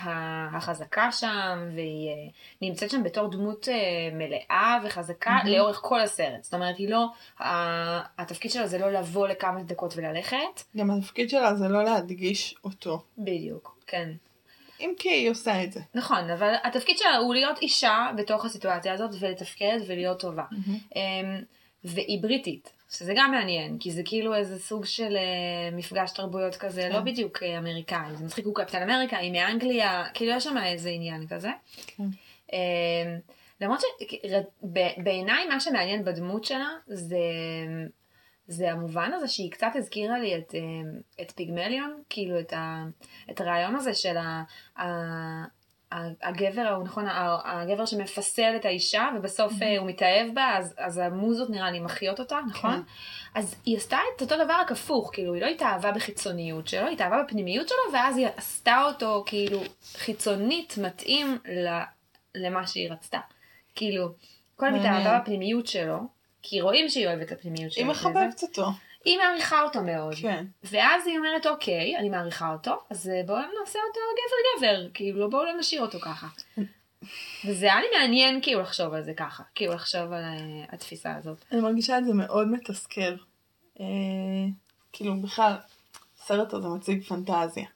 החזקה 0.53 1.13
שם, 1.13 1.69
והיא 1.75 2.09
אה, 2.09 2.15
נמצאת 2.63 2.91
שם 2.91 3.03
בתור 3.03 3.31
דמות 3.31 3.69
אה, 3.69 4.09
מלאה 4.13 4.79
וחזקה 4.85 5.31
מהמם. 5.31 5.57
לאורך 5.57 5.81
כל 5.83 6.01
הסרט. 6.01 6.45
זאת 6.45 6.55
אומרת, 6.55 6.77
היא 6.77 6.89
לא, 6.89 7.07
התפקיד 8.19 8.51
שלה 8.51 8.67
זה 8.67 8.79
לא 8.79 8.93
לבוא 8.93 9.29
לכמה 9.29 9.63
דקות 9.63 9.97
וללכת. 9.97 10.63
גם 10.77 10.91
התפקיד 10.91 11.31
שלה 11.31 11.55
זה 11.55 11.69
לא 11.69 11.85
להדגיש 11.85 12.55
אותו. 12.65 13.03
בדיוק, 13.19 13.79
כן. 13.87 14.13
אם 14.81 14.93
כי 14.99 15.09
היא 15.09 15.31
עושה 15.31 15.65
את 15.65 15.73
זה. 15.73 15.81
נכון, 15.95 16.31
אבל 16.31 16.55
התפקיד 16.65 16.99
שלה 16.99 17.17
הוא 17.17 17.35
להיות 17.35 17.59
אישה 17.63 18.07
בתוך 18.17 18.45
הסיטואציה 18.45 18.93
הזאת 18.93 19.11
ולתפקד 19.21 19.79
ולהיות 19.87 20.21
טובה. 20.21 20.45
אמ, 20.97 21.43
והיא 21.85 22.23
בריטית, 22.23 22.73
שזה 22.91 23.13
גם 23.17 23.31
מעניין, 23.31 23.79
כי 23.79 23.91
זה 23.91 24.03
כאילו 24.05 24.35
איזה 24.35 24.59
סוג 24.59 24.85
של 24.85 25.17
אה, 25.17 25.77
מפגש 25.77 26.11
תרבויות 26.11 26.57
כזה, 26.57 26.83
כן. 26.83 26.93
לא 26.93 27.01
בדיוק 27.01 27.43
אה, 27.43 27.59
אמריקאי, 27.59 28.17
זה 28.17 28.25
מצחיק, 28.25 28.47
הוא 28.47 28.55
קפטן 28.55 28.91
אמריקה, 28.91 29.17
היא 29.19 29.33
מאנגליה, 29.33 30.05
כאילו 30.15 30.33
יש 30.33 30.45
שם 30.45 30.57
איזה 30.65 30.89
עניין 30.89 31.27
כזה. 31.27 31.51
כן. 31.87 32.05
אמ, 32.53 32.59
למרות 33.61 33.81
שבעיניי 34.63 35.47
מה 35.49 35.61
שמעניין 35.61 36.05
בדמות 36.05 36.45
שלה 36.45 36.69
זה, 36.87 37.19
זה 38.49 38.73
המובן 38.73 39.13
הזה 39.13 39.29
שהיא 39.29 39.51
קצת 39.51 39.71
הזכירה 39.75 40.19
לי 40.19 40.37
את, 40.37 40.55
אמ, 40.55 41.01
את 41.21 41.31
פיגמליון, 41.31 42.03
כאילו 42.11 42.41
את, 42.41 42.53
ה, 42.53 42.85
את 43.31 43.41
הרעיון 43.41 43.77
הזה 43.77 43.95
של 43.95 44.17
ה, 44.17 44.43
ה- 44.77 45.45
הגבר, 45.93 46.69
הוא 46.69 46.85
נכון, 46.85 47.05
הגבר 47.45 47.87
שמפסל 47.87 48.57
את 48.57 48.65
האישה 48.65 49.09
ובסוף 49.17 49.53
אה, 49.63 49.79
הוא 49.79 49.87
מתאהב 49.87 50.35
בה, 50.35 50.57
אז, 50.59 50.75
אז 50.79 50.99
המוזות 50.99 51.51
נראה 51.51 51.71
לי 51.71 51.81
מחיות 51.81 52.21
אותה, 52.21 52.39
נכון? 52.49 52.83
כן. 52.83 53.41
אז 53.41 53.57
היא 53.67 53.77
עשתה 53.77 53.99
את 54.17 54.23
אותו 54.23 54.45
דבר 54.45 54.55
רק 54.61 54.73
הפוך, 54.73 55.11
כאילו 55.13 55.35
היא 55.35 55.43
לא 55.43 55.47
התאהבה 55.47 55.93
בחיצוניות 55.93 56.69
שלו, 56.69 56.87
היא 56.87 56.95
התאהבה 56.95 57.23
בפנימיות 57.23 57.69
שלו, 57.69 57.93
ואז 57.93 58.17
היא 58.17 58.27
עשתה 58.37 58.83
אותו 58.85 59.23
כאילו 59.27 59.61
חיצונית 59.97 60.79
מתאים 60.79 61.39
ל, 61.49 61.69
למה 62.35 62.67
שהיא 62.67 62.91
רצתה. 62.93 63.19
כאילו, 63.75 64.09
כל 64.57 64.71
מעניין. 64.71 64.95
מתאהבה 64.95 65.19
בפנימיות 65.19 65.67
שלו, 65.67 65.99
כי 66.43 66.61
רואים 66.61 66.89
שהיא 66.89 67.07
אוהבת 67.07 67.27
את 67.27 67.33
הפנימיות 67.33 67.73
שלו. 67.73 67.85
היא 67.85 67.91
מחבבת 67.91 68.43
אותו. 68.43 68.67
היא 69.07 69.19
מעריכה 69.19 69.63
אותו 69.63 69.83
מאוד. 69.83 70.15
כן. 70.15 70.47
ואז 70.65 71.07
היא 71.07 71.19
אומרת, 71.19 71.47
אוקיי, 71.47 71.97
אני 71.97 72.09
מעריכה 72.09 72.53
אותו, 72.53 72.79
אז 72.91 73.09
אה, 73.09 73.21
בואו 73.27 73.39
נעשה 73.39 73.79
אותו 73.89 74.01
גבר-גבר, 74.19 74.89
כאילו, 74.95 75.31
בואו 75.31 75.45
לא 75.45 75.53
נשאיר 75.59 75.83
אותו 75.83 76.01
ככה. 76.01 76.27
וזה 77.47 77.67
היה 77.67 77.81
לי 77.81 77.87
מעניין 77.99 78.43
כאילו 78.43 78.61
לחשוב 78.61 78.95
על 78.95 79.03
זה 79.03 79.15
ככה, 79.15 79.43
כאילו 79.55 79.75
לחשוב 79.75 80.13
על 80.13 80.25
אה, 80.25 80.65
התפיסה 80.69 81.17
הזאת. 81.17 81.45
אני 81.53 81.61
מרגישה 81.61 81.99
את 81.99 82.05
זה 82.05 82.15
מאוד 82.15 82.49
מתסכל. 82.49 83.17
אה, 83.81 83.87
כאילו 84.93 85.23
בכלל, 85.23 85.55
הסרט 86.19 86.55
הזה 86.55 86.69
מציג 86.69 87.03
פנטזיה. 87.05 87.67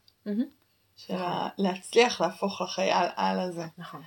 של 0.97 1.15
להצליח 1.59 2.21
להפוך 2.21 2.61
לחייל 2.61 3.07
על 3.17 3.41
הזה. 3.41 3.65
נכון, 3.79 4.03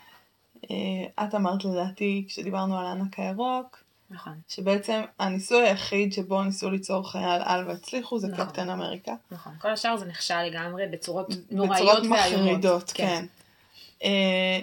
אה, 0.71 1.25
את 1.25 1.35
אמרת 1.35 1.65
לדעתי, 1.65 2.25
כשדיברנו 2.27 2.79
על 2.79 2.85
הענק 2.85 3.19
הירוק, 3.19 3.82
נכון, 4.13 4.33
שבעצם 4.47 5.01
הניסוי 5.19 5.67
היחיד 5.67 6.13
שבו 6.13 6.43
ניסו 6.43 6.69
ליצור 6.71 7.11
חייל 7.11 7.41
על 7.45 7.67
והצליחו 7.67 8.19
זה 8.19 8.27
נכון. 8.27 8.45
קפטן 8.45 8.69
אמריקה. 8.69 9.15
נכון. 9.31 9.53
כל 9.61 9.71
השאר 9.71 9.97
זה 9.97 10.05
נכשל 10.05 10.41
לגמרי 10.41 10.87
בצורות 10.87 11.27
בצורות 11.29 11.51
נוראיות 11.51 11.97
ואיומות. 11.97 12.11
מחרידות, 12.47 12.91
כן. 12.95 13.25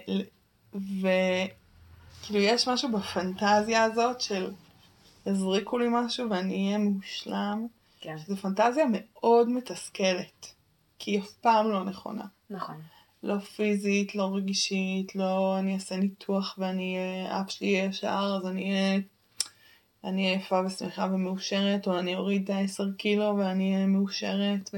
ל- 0.09 0.23
וכאילו 0.75 2.41
יש 2.41 2.69
משהו 2.69 2.93
בפנטזיה 2.93 3.85
הזאת 3.85 4.21
של 4.21 4.53
יזריקו 5.27 5.79
לי 5.79 5.87
משהו 5.91 6.31
ואני 6.31 6.67
אהיה 6.67 6.79
מושלם. 6.79 7.67
כן, 8.01 8.17
זו 8.29 8.37
פנטזיה 8.37 8.85
מאוד 8.93 9.49
מתסכלת, 9.49 10.47
כי 10.99 11.11
היא 11.11 11.21
אף 11.21 11.33
פעם 11.33 11.71
לא 11.71 11.85
נכונה. 11.85 12.25
נכון, 12.51 12.81
לא 13.23 13.39
פיזית, 13.39 14.15
לא 14.15 14.31
רגישית, 14.35 15.15
לא 15.15 15.57
אני 15.59 15.75
אעשה 15.75 15.97
ניתוח 15.97 16.55
ואני 16.59 16.97
אהיה, 16.99 17.41
אף 17.41 17.51
שלי 17.51 17.67
יהיה 17.69 17.85
ישר, 17.85 18.39
אז 18.41 18.47
אני 18.47 18.63
אהיה, 18.71 19.01
אני 20.05 20.27
אהיה 20.27 20.37
יפה 20.37 20.61
ושמחה 20.67 21.09
ומאושרת, 21.13 21.87
או 21.87 21.99
אני 21.99 22.15
אוריד 22.15 22.43
את 22.43 22.51
ה-10 22.51 22.97
קילו 22.97 23.37
ואני 23.39 23.75
אהיה 23.75 23.87
מאושרת, 23.87 24.71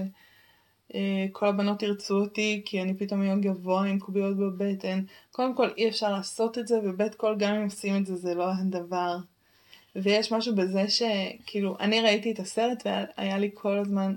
וכל 0.90 1.46
הבנות 1.48 1.82
ירצו 1.82 2.20
אותי 2.20 2.62
כי 2.64 2.82
אני 2.82 2.94
פתאום 2.94 3.20
אהיה 3.20 3.36
גבוה 3.36 3.84
עם 3.84 3.98
קוביות 3.98 4.36
בבטן. 4.36 5.04
קודם 5.30 5.56
כל 5.56 5.70
אי 5.76 5.88
אפשר 5.88 6.12
לעשות 6.12 6.58
את 6.58 6.68
זה, 6.68 6.80
ובית 6.84 7.14
כל 7.14 7.34
גם 7.38 7.54
אם 7.54 7.64
עושים 7.64 7.96
את 7.96 8.06
זה 8.06 8.16
זה 8.16 8.34
לא 8.34 8.50
הדבר. 8.60 9.16
ויש 9.96 10.32
משהו 10.32 10.56
בזה 10.56 10.84
שכאילו, 10.88 11.76
אני 11.80 12.00
ראיתי 12.00 12.32
את 12.32 12.38
הסרט 12.38 12.86
והיה 12.86 13.38
לי 13.38 13.50
כל 13.54 13.78
הזמן 13.78 14.14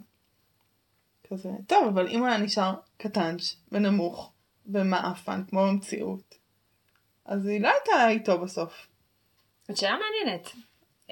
כזה, 1.29 1.49
טוב, 1.67 1.87
אבל 1.87 2.07
אם 2.07 2.23
היה 2.23 2.37
נשאר 2.37 2.73
קטנץ' 2.97 3.55
ונמוך 3.71 4.31
ומעפן, 4.65 5.43
כמו 5.49 5.67
במציאות, 5.67 6.35
אז 7.25 7.45
היא 7.45 7.61
לא 7.61 7.69
הייתה 7.69 8.09
איתו 8.09 8.39
בסוף. 8.39 8.87
זאת 9.67 9.77
שאלה 9.77 9.95
מעניינת. 9.97 10.51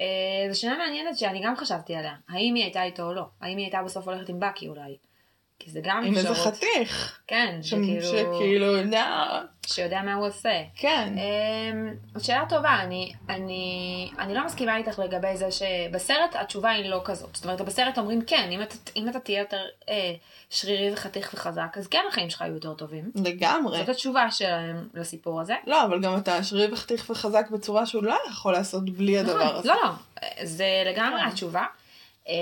אה, 0.00 0.52
זו 0.52 0.60
שאלה 0.60 0.78
מעניינת 0.78 1.18
שאני 1.18 1.40
גם 1.44 1.56
חשבתי 1.56 1.94
עליה. 1.94 2.14
האם 2.28 2.54
היא 2.54 2.64
הייתה 2.64 2.82
איתו 2.82 3.02
או 3.02 3.14
לא? 3.14 3.24
האם 3.40 3.56
היא 3.56 3.64
הייתה 3.66 3.82
בסוף 3.82 4.08
הולכת 4.08 4.28
עם 4.28 4.40
בקי 4.40 4.68
אולי? 4.68 4.96
כי 5.58 5.70
זה 5.70 5.80
גם 5.82 6.04
עם 6.04 6.16
איזה 6.16 6.30
אפשרות. 6.30 6.54
חתיך, 6.54 7.20
כן, 7.26 7.58
ש- 7.62 7.70
שכאילו... 7.70 8.02
שכאילו, 8.02 8.66
יודע, 8.66 9.28
שיודע 9.66 10.02
מה 10.02 10.14
הוא 10.14 10.26
עושה. 10.26 10.62
כן, 10.76 11.14
זאת 12.14 12.24
שאלה 12.24 12.44
טובה, 12.48 12.80
אני, 12.80 13.12
אני, 13.28 14.10
אני 14.18 14.34
לא 14.34 14.44
מסכימה 14.44 14.76
איתך 14.76 14.98
לגבי 14.98 15.36
זה 15.36 15.48
שבסרט 15.50 16.34
התשובה 16.34 16.70
היא 16.70 16.90
לא 16.90 17.00
כזאת. 17.04 17.36
זאת 17.36 17.44
אומרת, 17.44 17.60
בסרט 17.60 17.98
אומרים 17.98 18.22
כן, 18.22 18.48
אם 18.52 18.62
אתה, 18.62 18.74
אם 18.96 19.08
אתה 19.08 19.20
תהיה 19.20 19.38
יותר 19.40 19.62
אה, 19.88 20.14
שרירי 20.50 20.92
וחתיך 20.92 21.30
וחזק, 21.34 21.74
אז 21.78 21.86
כן 21.86 22.02
החיים 22.08 22.30
שלך 22.30 22.40
יהיו 22.40 22.54
יותר 22.54 22.74
טובים. 22.74 23.10
לגמרי. 23.24 23.78
זאת 23.78 23.88
התשובה 23.88 24.30
שלהם 24.30 24.88
לסיפור 24.94 25.40
הזה. 25.40 25.54
לא, 25.66 25.84
אבל 25.84 26.00
גם 26.00 26.16
אתה 26.16 26.42
שרירי 26.44 26.72
וחתיך 26.72 27.10
וחזק 27.10 27.50
בצורה 27.50 27.86
שהוא 27.86 28.02
לא 28.04 28.16
יכול 28.30 28.52
לעשות 28.52 28.90
בלי 28.90 29.18
הדבר 29.18 29.44
נכון, 29.44 29.56
הזה. 29.56 29.68
לא, 29.68 29.74
לא, 29.84 29.90
זה 30.44 30.66
לגמרי 30.86 31.20
כן. 31.20 31.26
התשובה. 31.28 31.64
אה, 32.28 32.34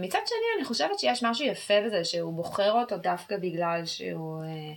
מצד 0.00 0.18
שני, 0.26 0.38
אני 0.56 0.64
חושבת 0.64 0.98
שיש 0.98 1.24
משהו 1.24 1.46
יפה 1.46 1.74
בזה 1.86 2.04
שהוא 2.04 2.32
בוחר 2.32 2.72
אותו 2.72 2.96
דווקא 2.96 3.36
בגלל 3.36 3.82
שהוא 3.84 4.42
אה, 4.44 4.74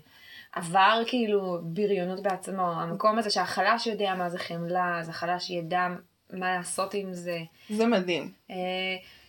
עבר 0.51 1.03
כאילו 1.08 1.60
בריונות 1.63 2.24
בעצמו. 2.24 2.72
המקום 2.72 3.18
הזה 3.18 3.30
שהחלש 3.30 3.88
יודע 3.88 4.15
מה 4.15 4.30
זה 4.30 4.39
חמלה, 4.39 5.00
אז 5.00 5.10
החלש 5.10 5.50
ידע 5.50 5.88
מה 6.34 6.56
לעשות 6.58 6.94
עם 6.94 7.13
זה. 7.13 7.39
זה 7.70 7.88
מדהים. 7.88 8.32
אה, 8.51 8.56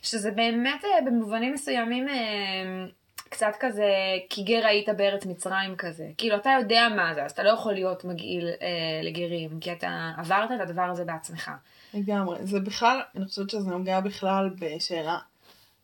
שזה 0.03 0.31
באמת 0.31 0.85
במובנים 1.07 1.53
מסוימים 1.53 2.07
קצת 3.33 3.53
כזה, 3.61 3.89
כי 4.31 4.43
גר 4.43 4.67
היית 4.67 4.89
בארץ 4.89 5.27
מצרים 5.27 5.77
כזה. 5.77 6.09
כאילו, 6.19 6.37
אתה 6.37 6.51
יודע 6.61 6.89
מה 6.97 7.15
זה, 7.15 7.25
אז 7.25 7.31
אתה 7.31 7.43
לא 7.43 7.51
יכול 7.51 7.73
להיות 7.73 8.05
מגעיל 8.05 8.49
אה, 8.49 9.01
לגרים, 9.03 9.61
כי 9.61 9.73
אתה 9.73 10.13
עברת 10.17 10.51
את 10.53 10.61
הדבר 10.61 10.83
הזה 10.83 11.05
בעצמך. 11.05 11.51
לגמרי. 11.95 12.37
זה 12.47 12.61
בכלל, 12.61 13.01
אני 13.17 13.27
חושבת 13.27 13.51
שזה 13.51 13.71
נוגע 13.71 14.01
בכלל 14.01 14.51
בשאלה 14.59 15.19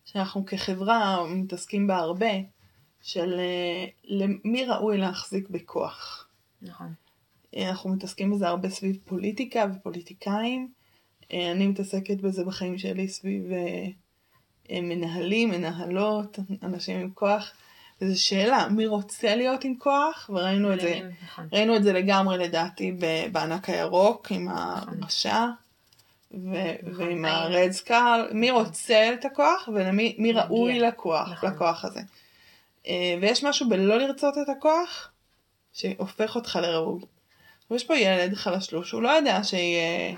שאנחנו 0.05 0.45
כחברה 0.45 1.25
מתעסקים 1.27 1.87
בה 1.87 1.97
הרבה, 1.97 2.31
של 3.01 3.39
אה, 3.39 3.85
למי 4.03 4.65
ראוי 4.65 4.97
להחזיק 4.97 5.49
בכוח. 5.49 6.27
נכון. 6.61 6.93
אה, 7.55 7.69
אנחנו 7.69 7.89
מתעסקים 7.89 8.31
בזה 8.31 8.47
הרבה 8.47 8.69
סביב 8.69 8.97
פוליטיקה 9.05 9.65
ופוליטיקאים. 9.75 10.71
אה, 11.33 11.51
אני 11.51 11.67
מתעסקת 11.67 12.17
בזה 12.17 12.43
בחיים 12.43 12.77
שלי 12.77 13.07
סביב 13.07 13.43
מנהלים, 14.71 15.49
מנהלות, 15.49 16.39
אנשים 16.63 16.99
עם 16.99 17.09
כוח. 17.13 17.51
וזו 18.01 18.21
שאלה, 18.21 18.67
מי 18.69 18.87
רוצה 18.87 19.35
להיות 19.35 19.63
עם 19.63 19.75
כוח? 19.77 20.29
וראינו 20.33 20.73
את 20.73 20.81
זה, 20.81 20.99
נכון. 21.23 21.47
ראינו 21.53 21.75
את 21.75 21.83
זה 21.83 21.93
לגמרי 21.93 22.37
לדעתי 22.37 22.91
בענק 23.31 23.69
הירוק 23.69 24.31
עם 24.31 24.47
הרשע. 24.51 25.45
ו- 26.31 26.37
נכון. 26.83 27.07
ועם 27.07 27.25
הרד 27.25 27.71
סקאל, 27.71 28.33
מי 28.33 28.51
רוצה 28.51 29.13
את 29.13 29.25
הכוח 29.25 29.69
ולמי 29.73 30.15
מי 30.17 30.29
מגיע. 30.29 30.43
ראוי 30.43 30.79
לכוח, 30.79 31.31
נכון. 31.31 31.49
לכוח 31.49 31.85
הזה. 31.85 32.01
אה, 32.87 33.15
ויש 33.21 33.43
משהו 33.43 33.69
בלא 33.69 33.97
לרצות 33.97 34.33
את 34.43 34.49
הכוח, 34.49 35.11
שהופך 35.73 36.35
אותך 36.35 36.59
לראוי. 36.61 37.01
ויש 37.71 37.83
פה 37.83 37.97
ילד 37.97 38.33
חלשלוש, 38.33 38.91
הוא 38.91 39.01
לא 39.01 39.09
יודע 39.09 39.43
שיהיה, 39.43 40.15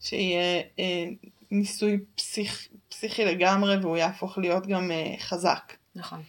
שיהיה 0.00 0.62
אה, 0.78 1.04
ניסוי 1.50 1.98
פסיכ, 2.14 2.68
פסיכי 3.02 3.24
לגמרי 3.24 3.76
והוא 3.76 3.96
יהפוך 3.96 4.38
להיות 4.38 4.66
גם 4.66 4.90
אה, 4.90 5.14
חזק. 5.18 5.72
נכון. 5.94 6.22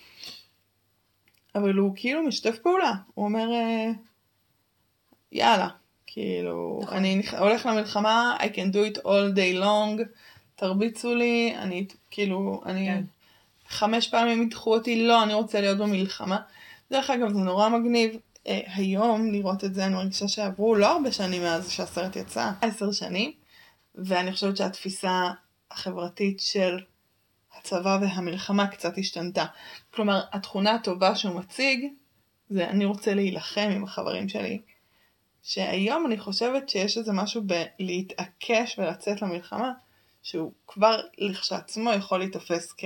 אבל 1.55 1.73
הוא 1.73 1.93
כאילו 1.95 2.23
משתף 2.23 2.57
פעולה, 2.57 2.93
הוא 3.13 3.25
אומר 3.25 3.51
אה, 3.53 3.91
יאללה, 5.31 5.67
כאילו, 6.07 6.79
נכון. 6.83 6.97
אני 6.97 7.21
הולך 7.39 7.65
למלחמה, 7.65 8.37
I 8.39 8.43
can 8.43 8.73
do 8.73 8.95
it 8.95 8.99
all 8.99 9.35
day 9.35 9.63
long, 9.63 10.01
תרביצו 10.55 11.15
לי, 11.15 11.55
אני 11.57 11.87
כאילו, 12.11 12.61
אני 12.65 12.87
כן. 12.87 13.03
חמש 13.69 14.07
פעמים 14.07 14.43
ידחו 14.43 14.75
אותי, 14.75 15.07
לא, 15.07 15.23
אני 15.23 15.33
רוצה 15.33 15.61
להיות 15.61 15.77
במלחמה. 15.77 16.37
דרך 16.91 17.09
אגב, 17.09 17.29
זה 17.29 17.39
נורא 17.39 17.69
מגניב. 17.69 18.17
אה, 18.47 18.59
היום 18.75 19.31
לראות 19.31 19.63
את 19.63 19.73
זה, 19.73 19.85
אני 19.85 19.93
מרגישה 19.93 20.27
שעברו 20.27 20.75
לא 20.75 20.91
הרבה 20.91 21.11
שנים 21.11 21.41
מאז 21.41 21.69
שהסרט 21.71 22.15
יצא, 22.15 22.51
עשר 22.61 22.91
שנים, 22.91 23.31
ואני 23.95 24.31
חושבת 24.31 24.57
שהתפיסה 24.57 25.31
החברתית 25.73 26.39
של 26.39 26.79
הצבא 27.57 27.97
והמלחמה 28.01 28.67
קצת 28.67 28.97
השתנתה. 28.97 29.45
כלומר, 29.93 30.21
התכונה 30.31 30.71
הטובה 30.71 31.15
שהוא 31.15 31.35
מציג 31.35 31.87
זה 32.49 32.69
אני 32.69 32.85
רוצה 32.85 33.13
להילחם 33.13 33.69
עם 33.75 33.83
החברים 33.83 34.29
שלי. 34.29 34.61
שהיום 35.43 36.05
אני 36.05 36.17
חושבת 36.17 36.69
שיש 36.69 36.97
איזה 36.97 37.13
משהו 37.13 37.41
בלהתעקש 37.43 38.79
ולצאת 38.79 39.21
למלחמה, 39.21 39.71
שהוא 40.23 40.51
כבר 40.67 41.01
לכשעצמו 41.17 41.91
יכול 41.91 42.19
להיתפס 42.19 42.73
כ... 42.77 42.85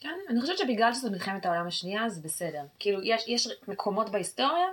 כן, 0.00 0.14
אני 0.28 0.40
חושבת 0.40 0.58
שבגלל 0.58 0.94
שזו 0.94 1.10
מלחמת 1.10 1.46
העולם 1.46 1.66
השנייה 1.66 2.08
זה 2.08 2.20
בסדר. 2.20 2.62
כאילו, 2.78 3.02
יש, 3.02 3.24
יש 3.26 3.48
מקומות 3.68 4.10
בהיסטוריה 4.10 4.66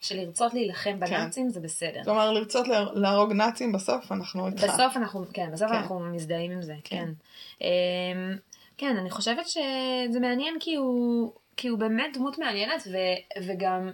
שלרצות 0.00 0.54
להילחם 0.54 1.00
בנאצים 1.00 1.44
כן. 1.44 1.50
זה 1.50 1.60
בסדר. 1.60 2.04
כלומר, 2.04 2.32
לרצות 2.32 2.66
להרוג 2.94 3.32
נאצים 3.32 3.72
בסוף 3.72 4.12
אנחנו 4.12 4.46
איתך. 4.46 4.64
בסוף 4.64 4.96
אנחנו, 4.96 5.24
כן, 5.32 5.50
בסוף 5.52 5.68
כן. 5.68 5.76
אנחנו 5.76 6.00
מזדהים 6.00 6.50
עם 6.50 6.62
זה, 6.62 6.74
כן. 6.84 6.96
כן. 6.96 7.66
אמ, 7.66 8.36
כן, 8.78 8.96
אני 8.96 9.10
חושבת 9.10 9.48
שזה 9.48 10.20
מעניין 10.20 10.54
כי 10.60 10.74
הוא, 10.74 11.32
כי 11.56 11.68
הוא 11.68 11.78
באמת 11.78 12.16
דמות 12.16 12.38
מעניינת, 12.38 12.82
ו, 12.92 12.96
וגם, 13.46 13.90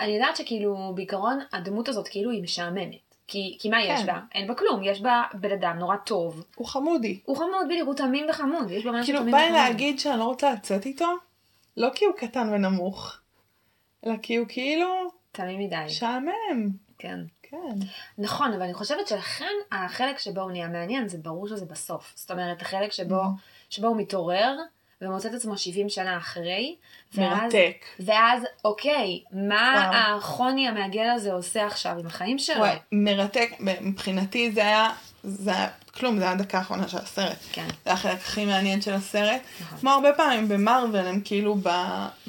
אני 0.00 0.12
יודעת 0.12 0.36
שכאילו, 0.36 0.92
בעיקרון, 0.94 1.38
הדמות 1.52 1.88
הזאת 1.88 2.08
כאילו 2.08 2.30
היא 2.30 2.42
משעממת. 2.42 3.06
כי, 3.28 3.56
כי 3.60 3.68
מה 3.68 3.76
כן. 3.76 3.94
יש 3.94 4.04
בה? 4.04 4.20
אין 4.34 4.46
בה 4.46 4.54
כלום, 4.54 4.82
יש 4.82 5.00
בה 5.00 5.22
בן 5.34 5.52
אדם 5.52 5.76
נורא 5.78 5.96
טוב. 5.96 6.44
הוא 6.56 6.66
חמודי. 6.66 7.20
הוא 7.24 7.36
חמוד, 7.36 7.66
בדיוק, 7.70 7.86
הוא 7.86 7.94
תמים 7.94 8.26
וחמוד. 8.30 8.70
יש 8.70 8.84
בו 8.84 8.92
משהו 8.92 9.04
כאילו, 9.04 9.32
בא 9.32 9.38
לי 9.38 9.52
להגיד 9.52 9.98
שאני 9.98 10.18
לא 10.18 10.24
רוצה 10.24 10.52
לצאת 10.52 10.86
איתו, 10.86 11.08
לא 11.76 11.88
כי 11.94 12.04
הוא 12.04 12.14
קטן 12.14 12.48
ונמוך, 12.52 13.16
אלא 14.06 14.16
כי 14.22 14.36
הוא 14.36 14.46
כאילו... 14.48 15.15
תמים 15.36 15.60
מדי. 15.60 15.76
משעמם. 15.86 16.68
כן. 16.98 17.18
כן. 17.42 17.86
נכון, 18.18 18.52
אבל 18.52 18.62
אני 18.62 18.74
חושבת 18.74 19.08
שלכן 19.08 19.52
החלק 19.72 20.18
שבו 20.18 20.40
הוא 20.40 20.50
נהיה 20.50 20.68
מעניין, 20.68 21.08
זה 21.08 21.18
ברור 21.18 21.48
שזה 21.48 21.66
בסוף. 21.66 22.12
זאת 22.16 22.30
אומרת, 22.30 22.62
החלק 22.62 22.92
שבו, 22.92 23.22
mm-hmm. 23.22 23.70
שבו 23.70 23.86
הוא 23.86 23.96
מתעורר, 23.96 24.56
ומוצא 25.02 25.28
את 25.28 25.34
עצמו 25.34 25.58
70 25.58 25.88
שנה 25.88 26.16
אחרי. 26.16 26.76
מרתק. 27.16 27.84
ואז, 28.00 28.08
ואז 28.08 28.42
אוקיי, 28.64 29.22
מה 29.32 29.90
וואו. 29.92 30.16
החוני 30.16 30.68
המעגל 30.68 31.10
הזה 31.14 31.32
עושה 31.32 31.66
עכשיו 31.66 31.98
עם 31.98 32.06
החיים 32.06 32.38
שלו? 32.38 32.58
וואי, 32.58 32.76
מרתק, 32.92 33.50
מבחינתי 33.60 34.50
זה 34.50 34.60
היה, 34.60 34.90
זה 35.22 35.50
היה 35.50 35.68
כלום, 35.94 36.18
זה 36.18 36.22
היה 36.22 36.32
הדקה 36.32 36.58
האחרונה 36.58 36.88
של 36.88 36.98
הסרט. 36.98 37.36
כן. 37.52 37.66
זה 37.68 37.76
היה 37.84 37.94
החלק 37.94 38.18
הכי 38.18 38.44
מעניין 38.44 38.80
של 38.80 38.94
הסרט. 38.94 39.40
נכון. 39.60 39.78
כמו 39.78 39.90
הרבה 39.90 40.12
פעמים 40.12 40.48
במרוויל, 40.48 41.06
הם 41.06 41.20
כאילו 41.24 41.54
ב... 41.54 41.68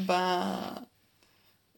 ב... 0.06 0.12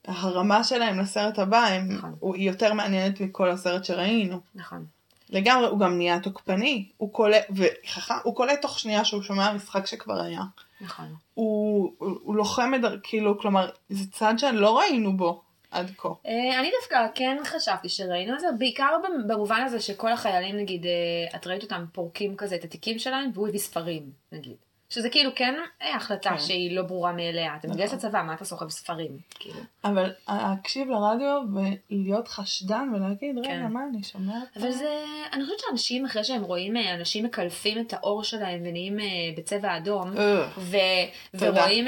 הרמה 0.08 0.64
שלהם 0.64 1.00
לסרט 1.00 1.40
הבא 1.40 1.66
הם, 1.66 1.92
נכון. 1.92 2.16
הוא, 2.20 2.36
היא 2.36 2.50
יותר 2.50 2.74
מעניינת 2.74 3.22
מכל 3.22 3.50
הסרט 3.50 3.86
שראינו. 3.86 4.40
נכון. 4.56 4.86
לגמרי, 5.30 5.68
הוא 5.68 5.80
גם 5.80 5.98
נהיה 5.98 6.20
תוקפני, 6.20 6.90
הוא 6.98 7.14
קולט, 7.14 7.46
וחכם, 7.56 8.14
הוא 8.24 8.36
קולט 8.36 8.62
תוך 8.62 8.80
שנייה 8.80 9.06
שהוא 9.06 9.22
שומע 9.22 9.54
משחק 9.54 9.86
שכבר 9.86 10.22
היה. 10.22 10.42
נכון. 10.82 11.16
הוא, 11.34 11.94
הוא, 11.98 12.20
הוא 12.24 12.36
לוחם, 12.36 12.72
כאילו, 13.04 13.40
כלומר, 13.40 13.70
זה 13.90 14.12
צד 14.12 14.34
שלא 14.38 14.80
ראינו 14.80 15.18
בו 15.18 15.42
עד 15.72 15.92
כה. 15.98 16.10
אה, 16.26 16.60
אני 16.60 16.72
דווקא 16.80 17.08
כן 17.16 17.38
חשבתי 17.44 17.90
שראינו 17.90 18.34
את 18.34 18.40
זה, 18.40 18.48
בעיקר 18.58 18.96
במובן 19.28 19.62
הזה 19.66 19.80
שכל 19.80 20.12
החיילים, 20.12 20.58
נגיד, 20.58 20.86
אה, 20.86 21.38
את 21.38 21.48
ראית 21.48 21.64
אותם 21.64 21.86
פורקים 21.94 22.36
כזה 22.36 22.56
את 22.56 22.64
התיקים 22.64 23.00
שלהם, 23.00 23.32
והוא 23.34 23.48
הביא 23.48 23.60
ספרים, 23.60 24.12
נגיד. 24.32 24.56
שזה 24.90 25.10
כאילו 25.10 25.32
כן 25.36 25.56
אה, 25.82 25.96
החלטה 25.96 26.30
כן. 26.30 26.40
שהיא 26.40 26.76
לא 26.76 26.82
ברורה 26.82 27.12
מאליה. 27.12 27.56
אתה 27.56 27.68
מתגייס 27.68 27.94
נכון. 27.94 28.10
לצבא, 28.10 28.24
מה 28.24 28.34
אתה 28.34 28.46
סוחב 28.46 28.70
ספרים? 28.70 29.18
כאילו. 29.40 29.60
אבל 29.84 30.12
להקשיב 30.30 30.90
לרדיו 30.90 31.42
ולהיות 31.92 32.28
חשדן 32.28 32.90
ולהגיד, 32.96 33.38
רגע, 33.38 33.48
כן. 33.48 33.68
מה 33.68 33.80
אני 33.94 34.04
שומעת? 34.04 34.58
אבל 34.58 34.72
זה, 34.72 35.06
אני 35.34 35.44
חושבת 35.44 35.60
שאנשים 35.60 36.06
אחרי 36.06 36.24
שהם 36.24 36.44
רואים, 36.44 36.78
אה, 36.78 36.94
אנשים 36.94 37.26
מקלפים 37.26 37.80
את 37.80 37.94
האור 37.94 38.24
שלהם 38.24 38.60
ונהיים 38.66 39.00
אה, 39.00 39.06
בצבע 39.38 39.78
אדום, 39.78 40.12
ו- 40.58 40.78
ורואים 41.34 41.86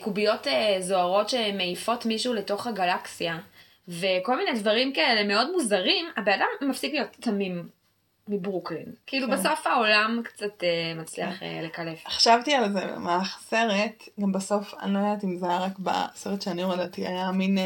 קוביות 0.00 0.46
זוהרות 0.80 1.28
שמעיפות 1.28 2.06
מישהו 2.06 2.34
לתוך 2.34 2.66
הגלקסיה. 2.66 3.38
וכל 3.88 4.36
מיני 4.36 4.58
דברים 4.58 4.92
כאלה 4.92 5.24
מאוד 5.24 5.52
מוזרים, 5.52 6.06
הבן 6.16 6.32
אדם 6.32 6.70
מפסיק 6.70 6.92
להיות 6.92 7.08
תמים 7.20 7.68
מברוקלין. 8.28 8.92
כאילו 9.06 9.26
כן. 9.26 9.32
בסוף 9.32 9.66
העולם 9.66 10.20
קצת 10.24 10.62
אה, 10.62 11.00
מצליח 11.00 11.40
אה, 11.40 11.44
לקלף. 11.64 11.98
חשבתי 12.08 12.54
על 12.54 12.72
זה 12.72 12.86
במהלך 12.86 13.38
הסרט, 13.38 14.08
גם 14.20 14.32
בסוף, 14.32 14.74
אני 14.82 14.94
לא 14.94 14.98
יודעת 14.98 15.24
אם 15.24 15.36
זה 15.36 15.46
היה 15.48 15.58
רק 15.58 15.78
בסרט 15.78 16.42
שאני 16.42 16.62
הורדתי, 16.62 17.06
היה 17.06 17.30
מין 17.30 17.58
אה, 17.58 17.60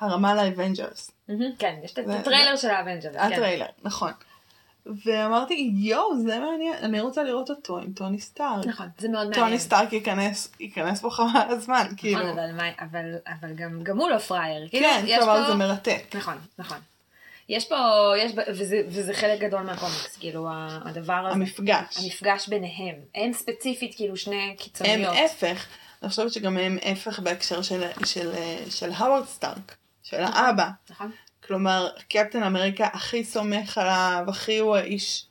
הרמה 0.00 0.34
לאבנג'רס. 0.34 1.10
כן, 1.58 1.74
יש 1.84 1.92
את 1.92 1.98
הטריילר 1.98 2.56
של 2.56 2.70
האבנג'רס. 2.70 3.16
כן. 3.16 3.32
הטריילר, 3.32 3.66
נכון. 3.82 4.12
ואמרתי, 5.04 5.70
יואו, 5.74 6.18
זה 6.18 6.38
מעניין, 6.38 6.74
אני 6.82 7.00
רוצה 7.00 7.22
לראות 7.22 7.50
אותו 7.50 7.78
עם 7.78 7.92
טוני 7.92 8.20
סטארק. 8.20 8.66
נכון, 8.66 8.88
זה 8.98 9.08
מאוד 9.08 9.26
מעניין. 9.26 9.44
טוני 9.44 9.58
סטארק 9.58 9.92
ייכנס, 9.92 10.52
ייכנס 10.60 11.00
פה 11.00 11.10
חבל 11.10 11.26
הזמן, 11.34 11.82
נכון, 11.84 11.96
כאילו. 11.96 12.20
נכון, 12.20 12.38
אבל, 12.38 12.70
אבל, 12.80 13.14
אבל 13.26 13.54
גם, 13.54 13.82
גם 13.82 13.98
הוא 13.98 14.10
לא 14.10 14.18
פראייר. 14.18 14.68
כאילו, 14.68 14.86
כן, 14.86 15.18
כלומר 15.18 15.42
פה... 15.42 15.48
זה 15.48 15.54
מרתק. 15.54 16.02
נכון, 16.14 16.34
נכון. 16.58 16.78
יש 17.48 17.68
פה, 17.68 18.12
יש, 18.18 18.32
וזה, 18.48 18.82
וזה 18.88 19.14
חלק 19.14 19.40
גדול 19.40 19.62
מהקומיקס, 19.62 20.16
כאילו 20.16 20.48
הדבר 20.84 21.12
הזה. 21.12 21.34
המפגש. 21.34 21.96
המפגש 21.96 22.48
ביניהם. 22.48 22.94
הם 23.14 23.32
ספציפית 23.32 23.94
כאילו 23.96 24.16
שני 24.16 24.54
קיצוניות. 24.58 25.16
הם 25.16 25.24
הפך. 25.24 25.66
אני 26.02 26.10
חושבת 26.10 26.32
שגם 26.32 26.56
הם 26.56 26.78
הפך 26.82 27.18
בהקשר 27.18 27.62
של, 27.62 27.82
של, 28.04 28.32
של 28.70 28.90
הווארד 28.90 29.26
סטארק, 29.26 29.76
של 30.02 30.22
נכון, 30.22 30.36
האבא. 30.36 30.68
נכון. 30.90 31.10
כלומר, 31.46 31.88
קפטן 32.08 32.42
אמריקה 32.42 32.88
הכי 32.92 33.24
סומך 33.24 33.78
עליו, 33.78 34.24
הכי 34.28 34.58
הוא 34.58 34.76
האיש, 34.76 35.26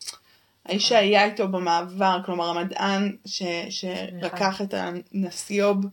האיש 0.66 0.86
נכון. 0.86 0.98
שהיה 0.98 1.26
איתו 1.26 1.48
במעבר, 1.48 2.20
כלומר 2.26 2.50
המדען 2.50 3.16
ש, 3.26 3.44
שלקח 3.70 4.62
נכון. 4.62 4.66
את 4.66 4.74
הנסיוב 4.74 5.86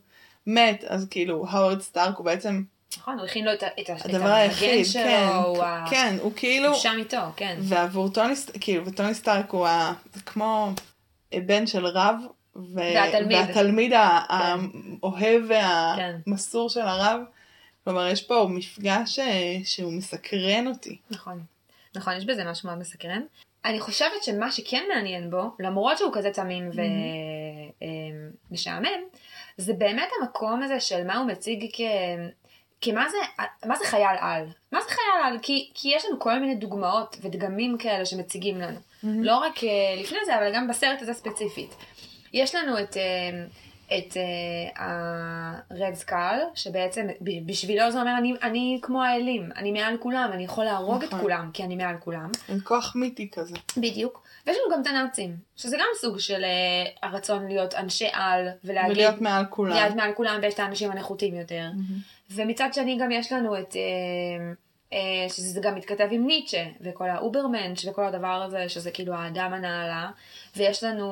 מת, 0.47 0.85
אז 0.85 1.07
כאילו 1.11 1.37
הווארד 1.37 1.81
סטארק 1.81 2.17
הוא 2.17 2.25
בעצם 2.25 2.63
נכון, 2.99 3.19
הוא 3.19 3.27
הכין 3.27 3.45
לו 3.45 3.53
את, 3.53 3.63
את, 3.81 3.91
הדבר 4.05 4.33
היחיד, 4.33 4.87
שלו, 4.87 5.03
כן, 5.03 5.29
הוא 5.45 5.65
כן, 5.91 6.17
הוא 6.21 6.33
כאילו, 6.37 6.69
הוא 6.69 6.77
שם 6.77 6.97
איתו, 6.99 7.17
כן. 7.37 7.57
ועבור 7.61 8.09
טוני, 8.09 8.35
כאילו, 8.61 8.87
וטוני 8.87 9.15
סטארק 9.15 9.51
הוא 9.51 9.67
ה, 9.67 9.93
כמו 10.27 10.73
בן 11.47 11.67
של 11.67 11.87
רב, 11.87 12.17
ו, 12.57 12.61
והתלמיד, 12.75 13.39
והתלמיד 13.39 13.93
כן. 13.93 13.99
האוהב 14.29 15.43
והמסור 15.49 16.69
כן. 16.69 16.75
של 16.75 16.81
הרב, 16.81 17.21
כלומר 17.85 18.07
יש 18.07 18.23
פה 18.23 18.47
מפגש 18.51 19.19
אה, 19.19 19.57
שהוא 19.65 19.93
מסקרן 19.93 20.67
אותי. 20.67 20.99
נכון, 21.11 21.43
נכון, 21.97 22.17
יש 22.17 22.25
בזה 22.25 22.45
משהו 22.45 22.69
מאוד 22.69 22.79
מסקרן. 22.79 23.23
אני 23.65 23.81
חושבת 23.81 24.23
שמה 24.25 24.53
שכן 24.53 24.85
מעניין 24.95 25.31
בו, 25.31 25.43
למרות 25.59 25.99
שהוא 25.99 26.11
כזה 26.15 26.31
תמים 26.31 26.71
ומשעמם, 28.51 28.85
mm-hmm. 28.85 29.19
זה 29.57 29.73
באמת 29.73 30.09
המקום 30.21 30.63
הזה 30.63 30.81
של 30.81 31.05
מה 31.07 31.17
הוא 31.17 31.27
מציג 31.27 31.71
כ... 31.73 31.81
כי 32.85 32.93
מה 32.93 33.09
זה, 33.09 33.45
מה 33.67 33.77
זה 33.77 33.85
חייל 33.85 34.17
על? 34.21 34.47
מה 34.73 34.81
זה 34.81 34.89
חייל 34.89 35.25
על? 35.25 35.39
כי, 35.43 35.71
כי 35.75 35.93
יש 35.97 36.05
לנו 36.05 36.21
כל 36.21 36.39
מיני 36.39 36.55
דוגמאות 36.55 37.17
ודגמים 37.23 37.79
כאלה 37.79 38.07
שמציגים 38.07 38.61
לנו. 38.61 38.77
Mm-hmm. 38.77 39.07
לא 39.07 39.37
רק 39.37 39.57
uh, 39.57 39.63
לפני 40.01 40.19
זה, 40.27 40.37
אבל 40.39 40.55
גם 40.55 40.69
בסרט 40.69 41.03
הזה 41.03 41.15
ספציפית. 41.15 41.75
יש 42.33 42.55
לנו 42.55 42.79
את, 42.79 42.95
uh, 42.95 43.95
את 43.97 44.17
ה-רד 44.77 45.93
uh, 45.93 45.95
סקל, 45.95 46.39
שבעצם 46.55 47.07
בשבילו 47.47 47.91
זה 47.91 48.01
אומר, 48.01 48.15
אני, 48.19 48.35
אני 48.43 48.79
כמו 48.83 49.03
האלים, 49.03 49.51
אני 49.57 49.73
מעל 49.73 49.97
כולם, 49.97 50.31
אני 50.33 50.45
יכול 50.45 50.65
להרוג 50.65 51.05
נכון. 51.05 51.19
את 51.19 51.23
כולם, 51.23 51.51
כי 51.53 51.65
אני 51.65 51.77
מעל 51.77 51.97
כולם. 51.97 52.31
עם 52.49 52.61
כוח 52.61 52.97
מיתי 52.97 53.31
כזה. 53.33 53.57
בדיוק. 53.77 54.23
ויש 54.47 54.57
לנו 54.57 54.75
גם 54.75 54.83
את 54.83 54.87
הנאצים, 54.87 55.37
שזה 55.57 55.77
גם 55.77 55.87
סוג 56.01 56.19
של 56.19 56.43
uh, 56.43 56.99
הרצון 57.03 57.47
להיות 57.49 57.75
אנשי 57.75 58.09
על, 58.13 58.49
ולהגיד... 58.65 58.97
ולהיות 58.97 59.21
מעל 59.21 59.45
כולם. 59.51 59.75
להיות 59.75 59.95
מעל 59.95 60.13
כולם, 60.13 60.39
ויש 60.43 60.55
את 60.55 60.61
האנשים 60.61 60.91
הנחותים 60.91 61.35
יותר. 61.35 61.69
Mm-hmm. 61.73 62.14
ומצד 62.31 62.69
שני 62.75 62.99
גם 63.01 63.11
יש 63.11 63.33
לנו 63.33 63.59
את, 63.59 63.77
אה, 63.77 64.53
אה, 64.93 65.29
שזה 65.29 65.61
גם 65.61 65.75
מתכתב 65.75 66.09
עם 66.11 66.27
ניטשה, 66.27 66.65
וכל 66.81 67.11
ה 67.11 67.17
Übermensch 67.17 67.85
וכל 67.85 68.05
הדבר 68.05 68.43
הזה, 68.47 68.69
שזה 68.69 68.91
כאילו 68.91 69.15
האדם 69.15 69.53
הנעלה, 69.53 70.11
ויש 70.57 70.85
לנו 70.85 71.11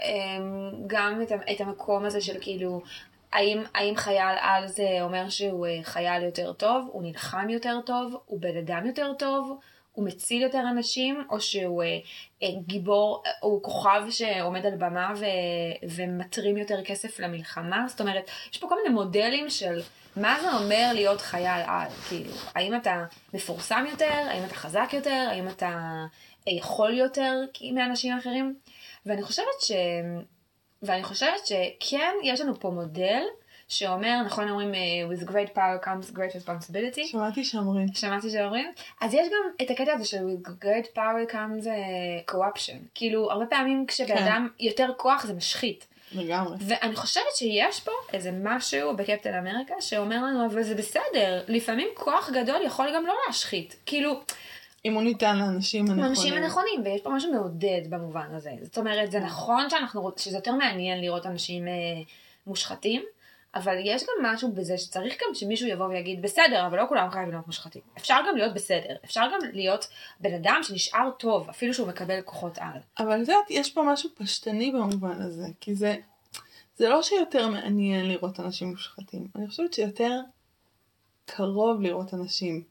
אה, 0.00 0.38
גם 0.86 1.22
את, 1.52 1.60
המקום 1.60 2.04
הזה 2.04 2.20
של 2.20 2.36
כאילו, 2.40 2.80
האם, 3.32 3.62
האם 3.74 3.96
חייל 3.96 4.36
על 4.40 4.68
זה 4.68 4.88
אומר 5.00 5.28
שהוא 5.28 5.66
חייל 5.82 6.22
יותר 6.22 6.52
טוב, 6.52 6.88
הוא 6.92 7.02
נלחם 7.02 7.46
יותר 7.50 7.78
טוב, 7.86 8.16
הוא 8.26 8.40
בן 8.40 8.56
אדם 8.56 8.86
יותר 8.86 9.12
טוב, 9.18 9.58
הוא 9.92 10.06
מציל 10.06 10.42
יותר 10.42 10.60
אנשים, 10.70 11.24
או 11.30 11.40
שהוא 11.40 11.82
גיבור, 12.66 13.22
הוא 13.40 13.62
כוכב 13.62 14.02
שעומד 14.10 14.66
על 14.66 14.76
במה 14.76 15.12
ו, 15.16 15.24
ומתרים 15.88 16.56
יותר 16.56 16.84
כסף 16.84 17.20
למלחמה. 17.20 17.84
זאת 17.88 18.00
אומרת, 18.00 18.30
יש 18.52 18.58
פה 18.58 18.68
כל 18.68 18.74
מיני 18.82 18.94
מודלים 18.94 19.50
של 19.50 19.80
מה 20.20 20.38
זה 20.42 20.52
אומר 20.52 20.90
להיות 20.94 21.20
חייל 21.20 21.62
על? 21.66 21.88
כאילו, 22.08 22.30
האם 22.54 22.74
אתה 22.74 23.04
מפורסם 23.34 23.84
יותר? 23.90 24.26
האם 24.28 24.44
אתה 24.44 24.54
חזק 24.54 24.88
יותר? 24.92 25.26
האם 25.30 25.48
אתה 25.48 26.04
יכול 26.46 26.94
יותר 26.94 27.40
מאנשים 27.72 28.18
אחרים? 28.18 28.54
ואני 29.06 29.22
חושבת 29.22 29.60
ש... 29.60 29.72
ואני 30.82 31.04
חושבת 31.04 31.46
שכן, 31.46 32.12
יש 32.22 32.40
לנו 32.40 32.60
פה 32.60 32.70
מודל 32.70 33.22
שאומר, 33.68 34.22
נכון 34.26 34.48
אומרים, 34.48 34.74
אה, 34.74 34.80
with 35.10 35.28
great 35.28 35.56
power 35.56 35.84
comes 35.84 36.14
great 36.14 36.32
responsibility. 36.32 37.06
שמעתי 37.06 37.44
שאומרים. 37.44 37.88
שמעתי 37.94 38.30
שאומרים? 38.30 38.72
אז 39.00 39.14
יש 39.14 39.26
גם 39.28 39.64
את 39.66 39.70
הקטע 39.70 39.92
הזה 39.92 40.04
של 40.04 40.18
with 40.18 40.48
great 40.48 40.96
power 40.96 41.32
comes 41.32 41.64
uh, 41.64 42.32
corruption. 42.32 42.76
כאילו, 42.94 43.30
הרבה 43.30 43.46
פעמים 43.46 43.86
כשבן 43.86 44.16
כן. 44.16 44.42
יותר 44.60 44.90
כוח 44.96 45.26
זה 45.26 45.32
משחית. 45.32 45.86
לגמרי. 46.12 46.56
ואני 46.60 46.96
חושבת 46.96 47.36
שיש 47.36 47.80
פה 47.80 47.90
איזה 48.12 48.30
משהו 48.42 48.96
בקפטן 48.96 49.34
אמריקה 49.34 49.74
שאומר 49.80 50.16
לנו, 50.16 50.46
אבל 50.46 50.62
זה 50.62 50.74
בסדר, 50.74 51.44
לפעמים 51.48 51.88
כוח 51.94 52.30
גדול 52.30 52.62
יכול 52.66 52.86
גם 52.94 53.06
לא 53.06 53.14
להשחית. 53.26 53.76
כאילו, 53.86 54.20
אם 54.84 54.94
הוא 54.94 55.02
ניתן 55.02 55.38
לאנשים 55.38 55.80
הנכונים. 55.80 56.04
האנשים 56.04 56.34
הנכונים, 56.34 56.80
ויש 56.84 57.00
פה 57.00 57.10
משהו 57.10 57.32
מעודד 57.32 57.80
במובן 57.88 58.28
הזה. 58.34 58.50
זאת 58.62 58.78
אומרת, 58.78 59.10
זה 59.10 59.20
נכון 59.20 59.70
שאנחנו, 59.70 60.10
שזה 60.16 60.36
יותר 60.36 60.52
מעניין 60.54 61.00
לראות 61.00 61.26
אנשים 61.26 61.68
אה, 61.68 61.72
מושחתים, 62.46 63.02
אבל 63.58 63.76
יש 63.84 64.02
גם 64.02 64.26
משהו 64.32 64.52
בזה 64.52 64.78
שצריך 64.78 65.14
גם 65.14 65.34
שמישהו 65.34 65.68
יבוא 65.68 65.86
ויגיד, 65.86 66.22
בסדר, 66.22 66.66
אבל 66.66 66.78
לא 66.78 66.84
כולם 66.88 67.10
חייבים 67.10 67.30
להיות 67.30 67.46
מושחתים. 67.46 67.82
אפשר 67.98 68.16
גם 68.28 68.36
להיות 68.36 68.54
בסדר, 68.54 68.96
אפשר 69.04 69.28
גם 69.34 69.38
להיות 69.52 69.88
בן 70.20 70.34
אדם 70.34 70.60
שנשאר 70.62 71.10
טוב, 71.18 71.48
אפילו 71.48 71.74
שהוא 71.74 71.88
מקבל 71.88 72.20
כוחות 72.22 72.58
על. 72.58 72.80
אבל 72.98 73.22
את 73.22 73.28
יודעת, 73.28 73.50
יש 73.50 73.72
פה 73.72 73.82
משהו 73.82 74.10
פשטני 74.14 74.70
במובן 74.70 75.22
הזה, 75.22 75.46
כי 75.60 75.74
זה, 75.74 75.96
זה 76.76 76.88
לא 76.88 77.02
שיותר 77.02 77.48
מעניין 77.48 78.08
לראות 78.08 78.40
אנשים 78.40 78.68
מושחתים, 78.68 79.26
אני 79.36 79.48
חושבת 79.48 79.74
שיותר 79.74 80.20
קרוב 81.26 81.80
לראות 81.80 82.14
אנשים 82.14 82.62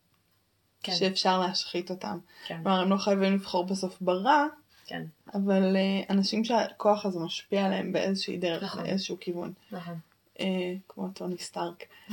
כן, 0.83 0.95
שאפשר 0.95 1.39
להשחית 1.39 1.89
אותם. 1.89 2.17
כן, 2.47 2.59
כלומר, 2.63 2.79
הם 2.79 2.89
לא 2.89 2.97
חייבים 2.97 3.33
לבחור 3.33 3.65
בסוף 3.65 4.01
ברע, 4.01 4.45
כן, 4.85 5.03
אבל 5.33 5.75
uh, 5.75 6.11
אנשים 6.11 6.45
שהכוח 6.45 7.05
הזה 7.05 7.19
משפיע 7.19 7.65
עליהם 7.65 7.91
באיזושהי 7.91 8.37
דרך, 8.37 8.63
נכון. 8.63 8.83
באיזשהו 8.83 9.17
כיוון. 9.19 9.53
נכון. 9.71 9.99
Uh, 10.37 10.41
כמו 10.89 11.07
טוני 11.13 11.37
סטארק. 11.37 11.83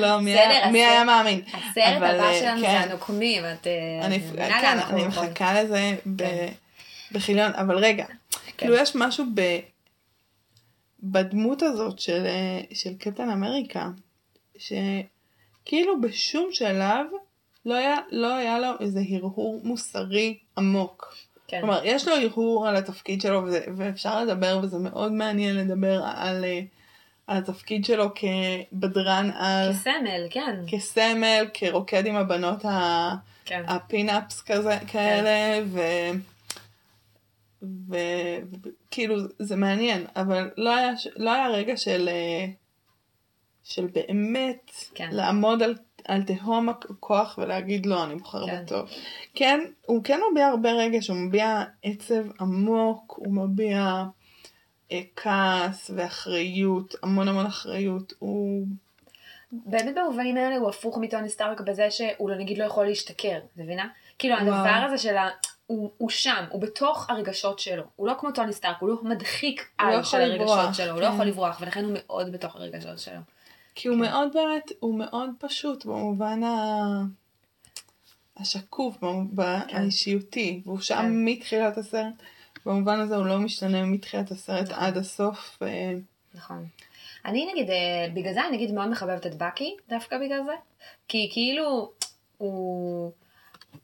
לא, 0.00 0.20
מי 0.20 0.30
היה- 0.72 1.04
מאמין? 1.04 1.40
הסרט 1.48 1.84
הבא 1.96 2.06
אה, 2.20 2.34
שלנו 2.40 2.60
כן. 2.60 2.70
זה 2.70 2.80
הנוקמים, 2.80 3.42
את 3.44 3.66
אה, 3.66 4.06
אני, 4.06 4.18
מבינה 4.18 4.48
לאן 4.48 4.60
כן, 4.60 4.66
אנחנו 4.78 4.94
אני 4.94 5.02
הולכים. 5.02 5.22
מחכה 5.22 5.62
לזה 5.62 5.96
ב- 6.16 6.22
כן. 6.22 6.52
בכיליון, 7.12 7.52
אבל 7.54 7.78
רגע, 7.78 8.06
כאילו 8.58 8.74
יש 8.76 8.96
משהו 8.96 9.24
בדמות 11.02 11.62
הזאת 11.62 11.98
של, 11.98 12.26
אה, 12.26 12.60
של 12.74 12.94
קפטן 12.98 13.30
אמריקה, 13.30 13.88
שכאילו 14.58 16.00
בשום 16.00 16.48
שלב 16.52 17.06
לא 17.66 17.74
היה, 17.74 17.96
לא 18.10 18.34
היה 18.34 18.58
לו 18.58 18.68
איזה 18.80 19.00
הרהור 19.10 19.60
מוסרי 19.64 20.38
עמוק. 20.58 21.14
כן, 21.50 21.60
כלומר, 21.60 21.80
יש 21.84 22.08
לו 22.08 22.14
הרהור 22.14 22.68
על 22.68 22.76
התפקיד 22.76 23.20
שלו, 23.20 23.42
וזה, 23.44 23.60
ואפשר 23.76 24.24
לדבר, 24.24 24.60
וזה 24.62 24.78
מאוד 24.78 25.12
מעניין 25.12 25.56
לדבר 25.56 26.02
על, 26.14 26.44
אה, 26.44 26.60
על 27.26 27.38
התפקיד 27.38 27.84
שלו 27.84 28.10
כבדרן 28.14 29.30
על, 29.34 29.72
כסמל, 29.72 30.26
כן, 30.30 30.56
כסמל, 30.68 31.44
כרוקד 31.54 32.06
עם 32.06 32.16
הבנות 32.16 32.64
ה... 32.64 33.14
כן, 33.44 33.62
ה 33.66 33.76
pin-ups 33.76 34.42
כזה, 34.42 34.78
כאלה, 34.86 35.64
ו... 35.66 35.80
וכאילו 37.88 39.16
זה 39.38 39.56
מעניין, 39.56 40.06
אבל 40.16 40.50
לא 40.56 40.76
היה, 40.76 40.92
לא 41.16 41.32
היה 41.32 41.48
רגע 41.48 41.76
של, 41.76 42.08
אה, 42.08 42.46
של 43.70 43.86
באמת 43.86 44.70
כן. 44.94 45.08
לעמוד 45.12 45.62
על, 45.62 45.74
על 46.04 46.22
תהום 46.22 46.68
הכוח 46.68 47.38
ולהגיד 47.38 47.86
לא, 47.86 48.04
אני 48.04 48.14
בוחר 48.14 48.46
כן. 48.46 48.62
בטוב. 48.64 48.88
כן, 49.34 49.60
הוא 49.86 50.04
כן 50.04 50.20
מביע 50.32 50.46
הרבה 50.46 50.72
רגש, 50.72 51.08
הוא 51.08 51.16
מביע 51.16 51.62
עצב 51.82 52.40
עמוק, 52.40 53.14
הוא 53.16 53.34
מביע 53.34 54.04
אה, 54.92 55.00
כעס 55.16 55.90
ואחריות, 55.94 56.94
המון 57.02 57.28
המון 57.28 57.46
אחריות, 57.46 58.12
הוא... 58.18 58.66
באמת 59.52 59.94
במובנים 59.94 60.36
האלה 60.36 60.56
הוא 60.56 60.68
הפוך 60.68 60.98
מטוני 60.98 61.28
סטארק 61.28 61.60
בזה 61.60 61.90
שהוא 61.90 62.30
לא 62.30 62.36
נגיד 62.36 62.58
לא 62.58 62.64
יכול 62.64 62.86
להשתכר, 62.86 63.38
מבינה? 63.56 63.88
כאילו 64.18 64.34
וואו. 64.34 64.54
הדבר 64.54 64.86
הזה 64.86 64.98
של 64.98 65.16
ה... 65.16 65.28
הוא, 65.66 65.90
הוא 65.98 66.10
שם, 66.10 66.44
הוא 66.50 66.62
בתוך 66.62 67.10
הרגשות 67.10 67.58
שלו, 67.58 67.82
הוא 67.96 68.06
לא 68.06 68.14
כמו 68.18 68.32
טוני 68.32 68.52
סטארק, 68.52 68.76
הוא 68.80 68.88
לא 68.88 68.96
מדחיק 69.02 69.68
לא 69.80 69.86
על 69.86 69.92
יכול 69.92 70.04
של 70.04 70.20
הרגשות 70.20 70.74
שלו, 70.74 70.92
הוא 70.92 71.00
לא 71.00 71.06
כן. 71.06 71.14
יכול 71.14 71.26
לברוח, 71.26 71.60
ולכן 71.60 71.84
הוא 71.84 71.92
מאוד 71.94 72.32
בתוך 72.32 72.56
הרגשות 72.56 72.98
שלו. 72.98 73.20
כי 73.74 73.88
הוא 73.88 73.96
כן. 73.96 74.02
מאוד 74.02 74.32
באמת, 74.32 74.70
הוא 74.80 74.98
מאוד 74.98 75.30
פשוט 75.38 75.84
במובן 75.84 76.42
ה... 76.42 76.76
השקוף, 78.36 78.96
במובן 79.02 79.60
כן. 79.68 79.76
האישיותי, 79.76 80.62
והוא 80.64 80.80
שם 80.80 80.94
כן. 80.94 81.24
מתחילת 81.24 81.78
הסרט. 81.78 82.14
במובן 82.66 83.00
הזה 83.00 83.16
הוא 83.16 83.26
לא 83.26 83.38
משתנה 83.38 83.84
מתחילת 83.84 84.30
הסרט 84.30 84.68
נכון. 84.68 84.84
עד 84.84 84.96
הסוף. 84.96 85.62
אה, 85.62 85.92
נכון. 86.34 86.66
אני 87.24 87.52
נגיד, 87.52 87.70
אה, 87.70 88.06
בגלל 88.14 88.32
זה 88.32 88.40
אני 88.40 88.56
נגיד 88.56 88.72
מאוד 88.72 88.88
מחבבת 88.88 89.26
את 89.26 89.34
בקי, 89.34 89.76
דווקא 89.88 90.18
בגלל 90.18 90.44
זה. 90.44 90.52
כי 91.08 91.28
כאילו, 91.32 91.92
הוא... 92.38 93.12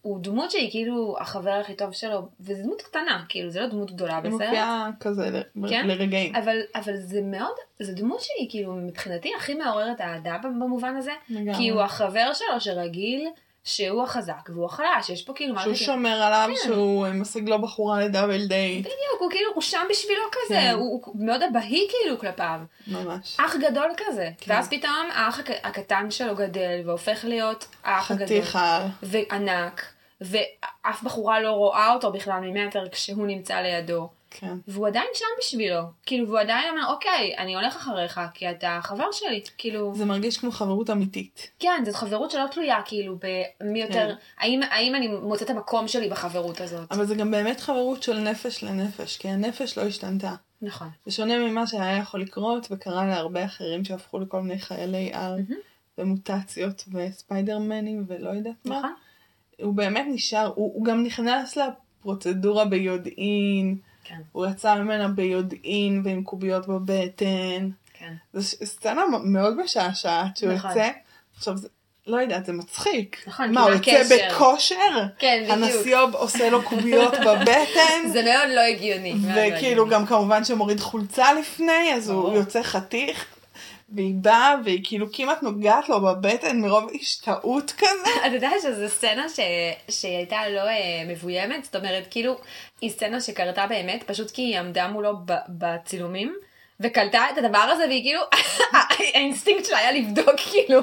הוא 0.07 0.19
דמות 0.21 0.51
שהיא 0.51 0.71
כאילו 0.71 1.17
החבר 1.21 1.51
הכי 1.51 1.75
טוב 1.75 1.93
שלו, 1.93 2.29
וזו 2.41 2.63
דמות 2.63 2.83
קטנה, 2.83 3.25
כאילו, 3.29 3.51
זה 3.51 3.61
לא 3.61 3.67
דמות 3.67 3.91
גדולה 3.93 4.15
היא 4.15 4.23
בסרט. 4.23 4.33
מופיעה 4.33 4.91
כזה 5.01 5.31
ל- 5.31 5.69
כן? 5.69 5.87
לרגעים. 5.89 6.37
אבל, 6.37 6.57
אבל 6.75 6.97
זה 6.97 7.21
מאוד, 7.23 7.55
זו 7.81 7.93
דמות 7.95 8.21
שהיא 8.21 8.51
כאילו 8.51 8.73
מבחינתי 8.73 9.33
הכי 9.39 9.55
מעוררת 9.55 10.01
אהדה 10.01 10.37
במובן 10.43 10.97
הזה, 10.97 11.13
לגמרי. 11.31 11.55
כי 11.55 11.69
הוא 11.69 11.81
החבר 11.83 12.31
שלו 12.35 12.61
שרגיל 12.61 13.29
שהוא 13.65 14.03
החזק 14.03 14.49
והוא 14.49 14.65
החלש, 14.67 15.11
יש 15.11 15.23
פה 15.23 15.33
כאילו 15.35 15.55
שהוא 15.59 15.67
מערכת... 15.67 15.85
שומר 15.85 16.23
עליו, 16.23 16.49
כן. 16.57 16.69
שהוא 16.69 17.07
משיג 17.15 17.49
לו 17.49 17.63
בחורה 17.63 18.05
לדאבל 18.05 18.47
דייט. 18.47 18.81
בדיוק, 18.81 19.21
הוא 19.21 19.31
כאילו, 19.31 19.51
הוא 19.55 19.63
שם 19.63 19.83
בשבילו 19.91 20.23
כזה, 20.33 20.55
כן. 20.61 20.71
הוא, 20.75 21.03
הוא 21.05 21.17
מאוד 21.27 21.41
אבהי 21.43 21.87
כאילו 21.91 22.19
כלפיו, 22.19 22.61
ממש. 22.87 23.37
אח 23.41 23.57
גדול 23.57 23.91
כזה, 23.97 24.31
כן. 24.39 24.53
ואז 24.55 24.69
פתאום 24.69 25.09
האח 25.15 25.39
הק- 25.39 25.61
הקטן 25.65 26.11
שלו 26.11 26.37
גדל 26.37 26.81
והופך 26.85 27.25
להיות 27.29 27.67
האח 27.85 28.11
הגדול, 28.11 28.27
חתיך 28.27 28.57
על. 28.57 28.83
וענק, 29.03 29.83
ואף 30.21 31.03
בחורה 31.03 31.41
לא 31.41 31.51
רואה 31.51 31.93
אותו 31.93 32.13
בכלל 32.13 32.41
ממטר 32.41 32.89
כשהוא 32.89 33.27
נמצא 33.27 33.55
לידו. 33.55 34.09
כן. 34.31 34.57
והוא 34.69 34.87
עדיין 34.87 35.07
שם 35.15 35.25
בשבילו, 35.39 35.81
כאילו, 36.07 36.27
והוא 36.27 36.39
עדיין 36.39 36.71
אומר, 36.71 36.89
אוקיי, 36.89 37.35
אני 37.39 37.55
הולך 37.55 37.77
אחריך, 37.77 38.21
כי 38.35 38.51
אתה 38.51 38.79
חבר 38.83 39.13
שלי, 39.13 39.43
כאילו, 39.59 39.93
זה 39.95 40.05
מרגיש 40.05 40.39
כמו 40.39 40.51
חברות 40.51 40.91
אמיתית. 40.91 41.51
כן, 41.59 41.83
זו 41.87 41.93
חברות 41.93 42.31
שלא 42.31 42.47
תלויה, 42.51 42.83
כאילו, 42.85 43.19
במי 43.61 43.83
יותר, 43.83 44.09
כן. 44.09 44.15
האם, 44.39 44.61
האם 44.71 44.95
אני 44.95 45.09
מוצאת 45.09 45.51
את 45.51 45.57
המקום 45.57 45.89
שלי 45.89 46.09
בחברות 46.09 46.61
הזאת. 46.61 46.93
אבל 46.93 47.05
זה 47.05 47.15
גם 47.15 47.31
באמת 47.31 47.61
חברות 47.61 48.03
של 48.03 48.19
נפש 48.19 48.65
לנפש, 48.65 49.17
כי 49.17 49.29
הנפש 49.29 49.79
לא 49.79 49.83
השתנתה. 49.83 50.35
נכון, 50.63 50.89
בשונה 51.07 51.39
ממה 51.39 51.67
שהיה 51.67 51.97
יכול 51.97 52.21
לקרות 52.23 52.67
וקרה 52.71 53.07
להרבה 53.07 53.45
אחרים 53.45 53.85
שהפכו 53.85 54.19
לכל 54.19 54.41
מיני 54.41 54.61
חיילי 54.61 55.11
על 55.13 55.39
ומוטציות 55.99 56.85
וספיידרמנים 56.93 58.05
ולא 58.09 58.31
יודעת 58.31 58.55
מה, 58.65 58.79
נכון, 58.79 58.93
הוא 59.63 59.75
באמת 59.75 60.05
נשאר, 60.09 60.53
הוא, 60.55 60.73
הוא 60.75 60.85
גם 60.85 61.05
נכנס 61.05 61.57
לפרוצדורה 61.57 62.65
ביודעין, 62.65 63.77
כן, 64.05 64.21
הוא 64.33 64.47
יצא 64.47 64.75
ממנה 64.75 65.09
ביודעין 65.09 66.03
ועם 66.05 66.23
קוביות 66.23 66.69
בבטן. 66.69 67.71
כן, 67.99 68.13
זו 68.33 68.43
סצנה 68.67 69.03
מאוד 69.25 69.57
משעשעת 69.65 70.37
שהוא 70.37 70.53
נכון. 70.53 70.71
יוצא. 70.71 70.91
עכשיו, 71.37 71.57
זה, 71.57 71.69
לא 72.07 72.17
יודעת, 72.17 72.47
זה 72.47 72.53
מצחיק. 72.53 73.25
נכון, 73.27 73.53
מה, 73.53 73.63
הוא 73.63 73.71
יוצא? 73.71 74.03
בכושר? 74.31 74.75
כן, 75.19 75.43
בדיוק. 75.43 75.59
הנשיא 75.59 75.97
עושה 76.13 76.51
לו 76.51 76.63
קוביות 76.63 77.15
בבטן. 77.27 78.09
זה 78.13 78.23
מאוד 78.23 78.51
לא 78.55 78.61
הגיוני. 78.61 79.15
לא 79.35 79.57
וכאילו. 79.57 79.89
גם 79.89 80.07
כמובן 80.07 80.45
שמוריד 80.45 80.81
חולצה 80.81 81.33
לפני, 81.33 81.95
אז 81.95 82.09
הוא. 82.09 82.35
יוצא 82.35 82.63
חתיך. 82.63 83.36
והיא 83.89 84.15
באה 84.15 84.55
והיא 84.65 84.81
כאילו 84.85 85.07
כמעט 85.13 85.43
נוגעת 85.43 85.89
לו 85.89 86.01
בבטן 86.01 86.61
מרוב 86.61 86.91
השתאות 87.01 87.73
כזה. 87.79 88.11
אתה 88.27 88.35
יודע 88.35 88.51
שזו 88.63 88.89
סצנה 88.89 89.29
ש... 89.29 89.41
שהיא 89.91 90.17
הייתה 90.17 90.49
לא 90.49 90.69
אה, 90.69 91.05
מבוימת, 91.09 91.65
זאת 91.65 91.77
אומרת, 91.77 92.07
כאילו, 92.11 92.37
היא 92.81 92.91
סצנה 92.91 93.21
שקרתה 93.21 93.67
באמת, 93.67 94.03
פשוט 94.03 94.31
כי 94.31 94.43
היא 94.43 94.59
עמדה 94.59 94.89
מולו 94.89 95.17
ב... 95.25 95.33
בצילומים, 95.49 96.37
וקלטה 96.81 97.25
את 97.33 97.39
הדבר 97.39 97.59
הזה, 97.59 97.85
והיא 97.87 98.03
כאילו, 98.03 98.21
האינסטינקט 99.15 99.65
שלה 99.65 99.79
היה 99.79 99.93
לבדוק, 99.93 100.35
כאילו, 100.51 100.81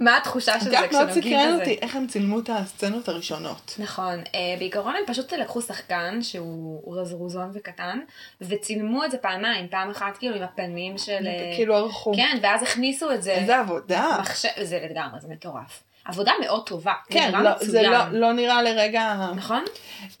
מה 0.00 0.16
התחושה 0.16 0.60
של 0.60 0.64
זה 0.64 0.70
יודעת 0.76 0.92
מאוד 0.92 1.08
כשנוגעים 1.10 1.38
סקרן 1.40 1.52
בזה. 1.52 1.60
אותי 1.60 1.78
איך 1.82 1.96
הם 1.96 2.06
צילמו 2.06 2.38
את 2.38 2.50
הסצנות 2.52 3.08
הראשונות. 3.08 3.74
נכון, 3.78 4.14
אה, 4.34 4.54
בעיקרון 4.58 4.94
הם 4.96 5.02
פשוט 5.06 5.32
לקחו 5.32 5.62
שחקן 5.62 6.22
שהוא 6.22 6.96
רזרזון 6.96 7.50
וקטן, 7.54 7.98
וצילמו 8.40 9.04
את 9.04 9.10
זה 9.10 9.18
פעמיים, 9.18 9.68
פעם 9.68 9.90
אחת 9.90 10.16
כאילו 10.16 10.36
עם 10.36 10.42
הפנים 10.42 10.98
של... 10.98 11.26
אה, 11.26 11.52
כאילו 11.56 11.74
ערכו. 11.76 12.12
כן, 12.16 12.38
ואז 12.42 12.62
הכניסו 12.62 13.12
את 13.12 13.22
זה. 13.22 13.32
איזה 13.32 13.58
עבודה. 13.58 14.16
זה 14.62 14.86
לגמרי, 14.90 15.20
זה 15.20 15.28
מטורף. 15.28 15.82
עבודה 16.04 16.32
מאוד 16.40 16.66
טובה, 16.66 16.92
זה 17.08 17.14
כן, 17.14 17.32
לא, 17.42 17.50
זה 17.58 17.66
מצוין. 17.66 17.92
לא, 17.92 17.98
לא 18.20 18.32
נראה 18.32 18.62
לרגע... 18.62 19.30
נכון? 19.36 19.64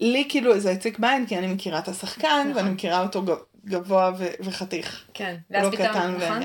לי 0.00 0.26
כאילו 0.28 0.58
זה 0.58 0.70
הציק 0.70 0.98
בעין 0.98 1.26
כי 1.26 1.38
אני 1.38 1.46
מכירה 1.46 1.78
את 1.78 1.88
השחקן 1.88 2.46
נכון. 2.50 2.56
ואני 2.56 2.70
מכירה 2.70 3.02
אותו 3.02 3.22
ג- 3.22 3.53
גבוה 3.64 4.12
ו- 4.18 4.44
וחתיך. 4.44 5.04
כן. 5.14 5.36
הוא 5.48 5.56
ואז 5.56 5.66
לא 5.66 5.70
פתאום, 5.70 5.88
קטן 5.88 6.14
ו... 6.20 6.24
נכון? 6.24 6.42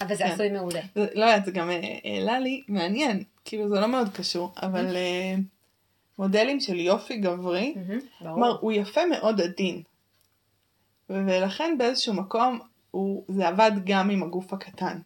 אבל 0.00 0.14
זה 0.16 0.24
כן. 0.24 0.30
עשוי 0.30 0.50
מעולה. 0.50 0.80
זה- 0.94 1.06
לא 1.14 1.24
יודעת, 1.24 1.44
זה 1.44 1.50
גם 1.50 1.70
אה, 1.70 1.98
העלה 2.04 2.38
לי, 2.38 2.62
מעניין, 2.68 3.22
כאילו 3.44 3.68
זה 3.68 3.80
לא 3.80 3.86
מאוד 3.88 4.08
קשור, 4.08 4.52
אבל 4.62 4.96
אה, 4.96 5.34
מודלים 6.18 6.60
של 6.60 6.76
יופי 6.80 7.16
גברי, 7.16 7.74
כלומר. 8.18 8.56
הוא 8.60 8.72
יפה 8.72 9.00
מאוד 9.06 9.40
עדין. 9.40 9.82
ולכן 11.10 11.74
באיזשהו 11.78 12.14
מקום 12.14 12.60
הוא, 12.90 13.24
זה 13.28 13.48
עבד 13.48 13.72
גם 13.84 14.10
עם 14.10 14.22
הגוף 14.22 14.52
הקטן. 14.52 14.98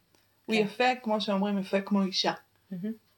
הוא 0.47 0.57
כן. 0.57 0.63
יפה, 0.63 0.85
כמו 1.03 1.21
שאומרים, 1.21 1.59
יפה 1.59 1.81
כמו 1.81 2.03
אישה. 2.03 2.33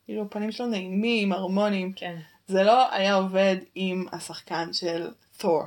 כאילו, 0.04 0.22
הפנים 0.22 0.52
שלו 0.52 0.66
נעימים, 0.66 1.32
הרמוניים. 1.32 1.92
כן. 1.92 2.16
זה 2.46 2.62
לא 2.62 2.92
היה 2.94 3.14
עובד 3.14 3.56
עם 3.74 4.06
השחקן 4.12 4.72
של 4.72 5.10
תור, 5.36 5.62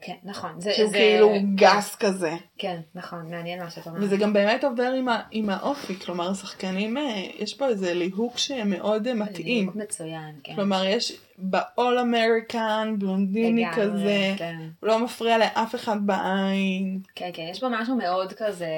כן, 0.00 0.14
נכון. 0.24 0.60
זה, 0.60 0.72
שהוא 0.72 0.90
זה... 0.90 0.96
כאילו 0.96 1.30
גס 1.54 1.96
כזה. 1.96 2.32
כן, 2.58 2.80
נכון, 2.94 3.30
מעניין 3.30 3.62
מה 3.62 3.70
שאתה 3.70 3.90
אומר. 3.90 4.00
וזה 4.02 4.16
גם 4.16 4.32
באמת 4.32 4.64
עובר 4.64 4.92
עם, 4.98 5.08
ה, 5.08 5.22
עם 5.30 5.50
האופי, 5.50 5.94
כלומר, 5.94 6.30
השחקנים, 6.30 6.96
אה, 6.96 7.22
יש 7.38 7.54
פה 7.54 7.68
איזה 7.68 7.94
ליהוק 7.94 8.38
שמאוד 8.38 9.06
אה, 9.06 9.14
מתאים. 9.14 9.46
ליהוק 9.46 9.76
מצוין, 9.76 10.34
כן. 10.44 10.54
כלומר, 10.54 10.84
יש 10.84 11.12
ב-all 11.38 11.78
American, 11.78 12.98
בלונדיני 12.98 13.62
לגמרי, 13.62 13.76
כזה, 13.76 14.34
כן. 14.36 14.56
לא 14.82 14.98
מפריע 14.98 15.38
לאף 15.38 15.74
אחד 15.74 16.06
בעין. 16.06 17.00
כן, 17.14 17.30
כן, 17.32 17.46
יש 17.50 17.60
בו 17.60 17.66
משהו 17.70 17.96
מאוד 17.96 18.32
כזה 18.32 18.68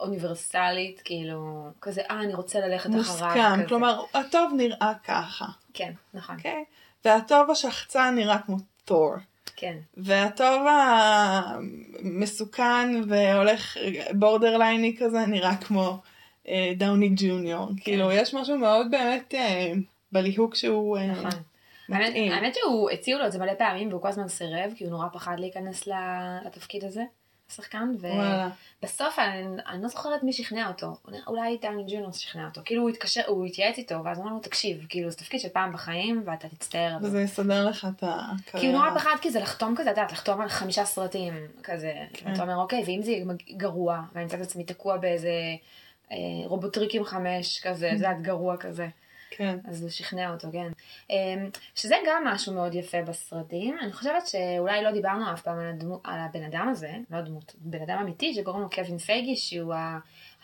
אוניברסלית, 0.00 1.00
כאילו, 1.04 1.68
כזה, 1.80 2.00
אה, 2.10 2.20
אני 2.20 2.34
רוצה 2.34 2.60
ללכת 2.60 2.90
אחריו. 2.90 2.98
מוסכם, 2.98 3.56
כזה. 3.56 3.68
כלומר, 3.68 4.00
הטוב 4.14 4.52
נראה 4.56 4.92
ככה, 5.04 5.46
כן, 5.74 5.92
נכון, 6.14 6.36
אוקיי? 6.36 6.64
והטוב 7.04 7.50
השחצן 7.50 8.14
נראה 8.14 8.38
כמו 8.38 8.56
תור. 8.84 9.14
כן, 9.56 9.76
והטוב 9.96 10.66
המסוכן 12.02 13.00
והולך 13.08 13.76
בורדרלייני 14.12 14.96
כזה 14.98 15.26
נראה 15.26 15.56
כמו 15.56 15.98
אה, 16.48 16.72
דאוני 16.76 17.10
ג'וניור. 17.16 17.68
כאילו, 17.80 18.12
יש 18.12 18.34
משהו 18.34 18.58
מאוד 18.58 18.90
באמת 18.90 19.34
אה, 19.34 19.72
בליהוק 20.12 20.54
שהוא 20.54 20.98
אה, 20.98 21.06
נכון. 21.06 21.30
האמת, 21.88 22.54
שהוא, 22.54 22.90
הציעו 22.90 23.18
לו 23.20 23.26
את 23.26 23.32
זה 23.32 23.38
מלא 23.38 23.54
פעמים 23.58 23.88
והוא 23.88 24.02
כל 24.02 24.08
הזמן 24.08 24.28
סירב, 24.28 24.72
כי 24.76 24.84
הוא 24.84 24.90
נורא 24.90 25.06
פחד 25.12 25.36
להיכנס 25.40 25.88
לתפקיד 26.46 26.84
הזה, 26.84 27.02
השחקן, 27.50 27.94
וואלה. 28.00 28.48
ובסוף 28.82 29.18
אני, 29.18 29.46
אני 29.66 29.82
לא 29.82 29.88
זוכרת 29.88 30.22
מי 30.22 30.32
שכנע 30.32 30.68
אותו, 30.68 30.96
אולי 31.26 31.58
דני 31.62 31.82
ג'וניור 31.88 32.12
שכנע 32.12 32.44
אותו, 32.48 32.60
כאילו 32.64 32.82
הוא 32.82 32.90
התקשר, 32.90 33.20
הוא 33.26 33.46
התייעץ 33.46 33.78
איתו, 33.78 34.04
ואז 34.04 34.18
הוא 34.18 34.24
אמר 34.24 34.34
לו, 34.34 34.40
תקשיב, 34.40 34.86
כאילו 34.88 35.10
זה 35.10 35.16
תפקיד 35.16 35.40
של 35.40 35.48
פעם 35.48 35.72
בחיים, 35.72 36.22
ואתה 36.26 36.48
תצטער. 36.48 36.96
וזה 37.02 37.22
יסדר 37.22 37.68
לך 37.68 37.86
את 37.96 38.04
הקריירה. 38.06 38.72
נורא 38.72 38.90
פחד 38.94 39.16
כי 39.20 39.30
זה 39.30 39.40
לחתום 39.40 39.74
כזה, 39.76 39.90
את 39.90 39.96
יודעת, 39.96 40.12
לחתום 40.12 40.40
על 40.40 40.48
חמישה 40.48 40.84
סרטים 40.84 41.34
כזה. 41.62 41.94
כן. 42.12 42.30
ואתה 42.30 42.42
אומר, 42.42 42.56
אוקיי, 42.56 42.82
ואם 42.86 43.00
זה 43.02 43.10
יהיה 43.10 43.24
גרוע, 43.56 44.02
ואני 44.12 44.24
אמצא 44.24 44.36
את 44.36 44.42
עצמי 44.42 44.64
תקוע 44.64 44.96
באיזה 44.96 45.32
אה, 46.12 46.16
רובוטריקים 46.44 47.04
חמש 47.04 47.60
כזה, 47.60 47.90
זה 47.96 48.04
יודעת, 48.04 48.22
גרוע 48.22 48.56
כזה. 48.56 48.88
כן. 49.30 49.58
אז 49.68 49.82
הוא 49.82 49.90
שכנע 49.90 50.32
אותו, 50.32 50.48
כן. 50.52 50.72
אה, 51.10 51.48
שזה 51.74 51.96
גם 52.06 52.24
משהו 52.26 52.54
מאוד 52.54 52.74
יפה 52.74 53.02
בסרטים. 53.02 53.78
אני 53.82 53.92
חושבת 53.92 54.26
שאולי 54.26 54.82
לא 54.82 54.90
דיברנו 54.90 55.32
אף 55.32 55.42
פעם 55.42 55.58
על, 55.58 55.68
הדמו, 55.68 56.00
על 56.04 56.18
הבן 56.20 56.42
אדם 56.42 56.68
הזה, 56.68 56.90
לא 57.10 57.20
דמות, 57.20 57.54
בן 57.58 57.82
אדם 57.82 57.98
אמיתי 57.98 58.34
שקוראים 58.34 58.62
לו 58.62 58.70
קווין 58.70 58.98
פייגי, 58.98 59.36
שהוא 59.36 59.74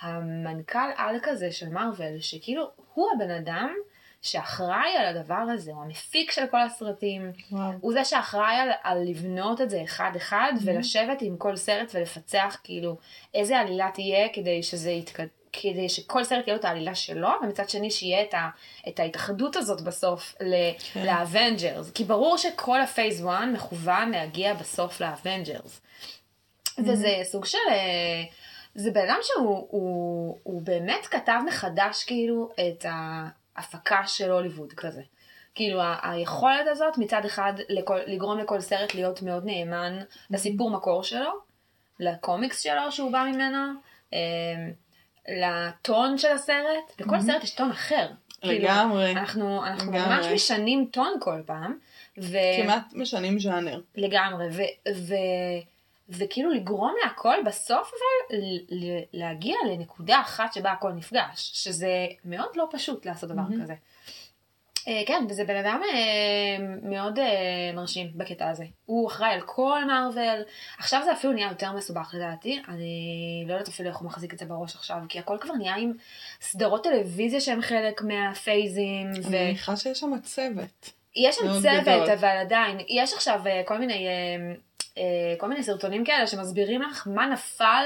המנכ"ל 0.00 0.90
על 0.96 1.16
כזה 1.22 1.52
של 1.52 1.68
מארוול, 1.68 2.20
שכאילו 2.20 2.70
הוא 2.94 3.08
הבן 3.14 3.30
אדם 3.30 3.74
שאחראי 4.22 4.96
על 4.98 5.16
הדבר 5.16 5.34
הזה, 5.34 5.72
הוא 5.72 5.82
המפיק 5.82 6.30
של 6.30 6.46
כל 6.50 6.60
הסרטים. 6.60 7.32
וואו. 7.52 7.72
הוא 7.80 7.92
זה 7.92 8.04
שאחראי 8.04 8.54
על, 8.54 8.70
על 8.82 9.02
לבנות 9.04 9.60
את 9.60 9.70
זה 9.70 9.82
אחד 9.84 10.10
אחד 10.16 10.52
ולשבת 10.64 11.22
עם 11.22 11.36
כל 11.36 11.56
סרט 11.56 11.90
ולפצח 11.94 12.60
כאילו 12.64 12.96
איזה 13.34 13.58
עלילה 13.58 13.90
תהיה 13.94 14.28
כדי 14.32 14.62
שזה 14.62 14.90
יתקד... 14.90 15.26
כדי 15.52 15.88
שכל 15.88 16.24
סרט 16.24 16.46
יהיה 16.46 16.54
לו 16.54 16.60
את 16.60 16.64
העלילה 16.64 16.94
שלו, 16.94 17.28
ומצד 17.42 17.68
שני 17.68 17.90
שיהיה 17.90 18.22
את, 18.22 18.34
ה, 18.34 18.48
את 18.88 19.00
ההתאחדות 19.00 19.56
הזאת 19.56 19.80
בסוף 19.80 20.34
כן. 20.38 21.06
לאבנג'רס. 21.06 21.90
כי 21.90 22.04
ברור 22.04 22.38
שכל 22.38 22.80
ה 22.80 22.87
phase 22.87 23.20
1 23.20 23.28
מכוון 23.52 24.10
להגיע 24.10 24.54
בסוף 24.54 25.00
לאבנג'רס. 25.00 25.80
וזה 26.78 27.20
סוג 27.24 27.44
של... 27.44 27.58
אה, 27.70 28.22
זה 28.74 28.90
בן 28.90 29.00
אדם 29.00 29.18
שהוא 29.22 29.66
הוא, 29.70 30.38
הוא 30.42 30.62
באמת 30.62 31.06
כתב 31.06 31.40
מחדש 31.46 32.04
כאילו 32.04 32.50
את 32.54 32.86
ההפקה 32.88 34.06
של 34.06 34.30
הוליווד 34.30 34.72
כזה. 34.72 35.02
כאילו 35.54 35.80
היכולת 36.02 36.66
הזאת 36.66 36.98
מצד 36.98 37.24
אחד 37.24 37.52
לכל, 37.68 37.98
לגרום 38.06 38.38
לכל 38.38 38.60
סרט 38.60 38.94
להיות 38.94 39.22
מאוד 39.22 39.44
נאמן 39.44 39.98
לסיפור 40.30 40.70
מקור 40.70 41.04
שלו, 41.04 41.30
לקומיקס 42.00 42.60
שלו 42.60 42.92
שהוא 42.92 43.12
בא 43.12 43.24
ממנו, 43.32 43.72
אה, 44.12 44.18
לטון 45.28 46.18
של 46.18 46.32
הסרט, 46.32 47.00
לכל 47.00 47.20
סרט 47.20 47.44
יש 47.44 47.50
טון 47.50 47.70
אחר. 47.70 48.08
כאילו, 48.40 48.64
לגמרי. 48.64 49.12
אנחנו, 49.12 49.66
אנחנו 49.66 49.92
לגמרי. 49.92 50.16
ממש 50.16 50.26
משנים 50.26 50.88
טון 50.90 51.14
כל 51.20 51.42
פעם. 51.46 51.78
ו... 52.18 52.36
כמעט 52.62 52.92
משנים 52.92 53.38
ז'אנר. 53.38 53.80
לגמרי, 53.94 54.46
ו, 54.46 54.62
ו, 54.94 55.14
וכאילו 56.08 56.50
לגרום 56.50 56.94
להכל 57.04 57.36
בסוף 57.46 57.90
אבל 57.90 58.38
להגיע 59.12 59.56
לנקודה 59.70 60.20
אחת 60.20 60.52
שבה 60.52 60.72
הכל 60.72 60.92
נפגש, 60.92 61.50
שזה 61.54 62.06
מאוד 62.24 62.48
לא 62.54 62.68
פשוט 62.70 63.06
לעשות 63.06 63.30
דבר 63.30 63.42
מהמם. 63.42 63.62
כזה. 63.62 63.74
אה, 64.88 65.02
כן, 65.06 65.24
וזה 65.28 65.44
בן 65.44 65.56
אדם 65.56 65.80
אה, 65.92 66.64
מאוד 66.82 67.18
אה, 67.18 67.70
מרשים 67.74 68.10
בקטע 68.14 68.50
הזה. 68.50 68.64
הוא 68.86 69.08
אחראי 69.08 69.30
על 69.30 69.40
כל 69.40 69.84
מארוול. 69.86 70.42
עכשיו 70.78 71.00
זה 71.04 71.12
אפילו 71.12 71.32
נהיה 71.32 71.48
יותר 71.48 71.72
מסובך 71.72 72.14
לדעתי. 72.14 72.62
אני 72.68 73.44
לא 73.46 73.52
יודעת 73.52 73.68
אפילו 73.68 73.88
איך 73.88 73.96
הוא 73.96 74.06
מחזיק 74.06 74.32
את 74.32 74.38
זה 74.38 74.44
בראש 74.44 74.74
עכשיו, 74.74 74.98
כי 75.08 75.18
הכל 75.18 75.36
כבר 75.40 75.54
נהיה 75.54 75.74
עם 75.74 75.92
סדרות 76.40 76.84
טלוויזיה 76.84 77.40
שהם 77.40 77.62
חלק 77.62 78.02
מהפייזים. 78.02 79.06
אני 79.06 79.46
מניחה 79.46 79.76
שיש 79.76 80.00
שם 80.00 80.12
צוות. 80.22 80.90
יש 81.16 81.36
שם 81.36 81.60
צוות, 81.62 81.82
גדול. 81.82 82.10
אבל 82.10 82.36
עדיין, 82.40 82.78
יש 82.88 83.12
עכשיו 83.12 83.40
כל 83.64 83.78
מיני, 83.78 84.06
כל 85.38 85.48
מיני 85.48 85.62
סרטונים 85.62 86.04
כאלה 86.04 86.26
שמסבירים 86.26 86.82
לך 86.82 87.08
מה 87.10 87.26
נפל 87.26 87.84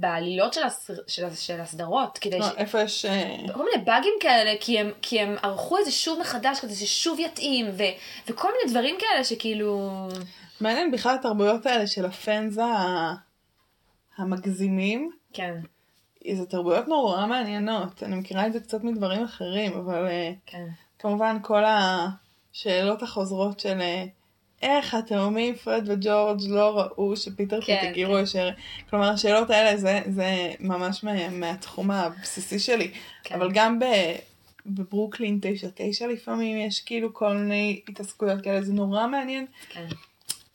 בעלילות 0.00 0.52
של, 0.52 0.62
הסר, 0.62 0.94
של, 1.06 1.34
של 1.34 1.60
הסדרות, 1.60 2.18
כדי 2.18 2.42
ש... 2.42 2.44
לא, 2.44 2.56
איפה 2.56 2.80
יש... 2.80 3.04
אה, 3.04 3.36
כל 3.54 3.64
מיני 3.64 3.84
באגים 3.84 4.14
כאלה, 4.20 4.52
כי 4.60 4.78
הם, 4.78 4.90
כי 5.02 5.20
הם 5.20 5.36
ערכו 5.42 5.78
את 5.78 5.84
זה 5.84 5.90
שוב 5.90 6.20
מחדש, 6.20 6.60
כדי 6.60 6.74
ששוב 6.74 7.18
יתאים, 7.20 7.66
ו, 7.72 7.82
וכל 8.28 8.48
מיני 8.48 8.72
דברים 8.72 8.96
כאלה 8.98 9.24
שכאילו... 9.24 9.90
מעניין 10.60 10.90
בכלל 10.90 11.14
התרבויות 11.14 11.66
האלה 11.66 11.86
של 11.86 12.04
הפאנס 12.06 12.58
ה- 12.58 13.14
המגזימים. 14.16 15.10
כן, 15.32 15.54
זה 16.34 16.46
תרבויות 16.46 16.88
נורא 16.88 17.26
מעניינות. 17.26 18.02
אני 18.02 18.16
מכירה 18.16 18.46
את 18.46 18.52
זה 18.52 18.60
קצת 18.60 18.84
מדברים 18.84 19.24
אחרים, 19.24 19.78
אבל 19.78 20.06
אה, 20.06 20.32
כן, 20.46 20.66
כמובן 20.98 21.36
כל 21.42 21.62
השאלות 21.66 23.02
החוזרות 23.02 23.60
של 23.60 23.80
אה, 23.80 24.04
איך 24.62 24.94
התאומים 24.94 25.54
פרד 25.54 25.84
וג'ורג' 25.86 26.40
לא 26.48 26.78
ראו 26.78 27.16
שפיטר 27.16 27.60
כן, 27.60 27.76
פטיגירו 27.80 28.14
כן. 28.14 28.22
ישר... 28.22 28.50
כלומר 28.90 29.10
השאלות 29.10 29.50
האלה 29.50 29.76
זה, 29.76 30.00
זה 30.06 30.52
ממש 30.60 31.04
מה, 31.04 31.28
מהתחום 31.28 31.90
הבסיסי 31.90 32.58
שלי. 32.58 32.90
כן. 33.24 33.34
אבל 33.34 33.50
גם 33.52 33.78
ב, 33.78 33.84
בברוקלין 34.66 35.38
99 35.42 36.06
לפעמים 36.06 36.58
יש 36.58 36.80
כאילו 36.80 37.14
כל 37.14 37.36
מיני 37.36 37.80
התעסקויות 37.88 38.42
כאלה, 38.42 38.62
זה 38.62 38.72
נורא 38.72 39.06
מעניין. 39.06 39.46
כן, 39.68 39.86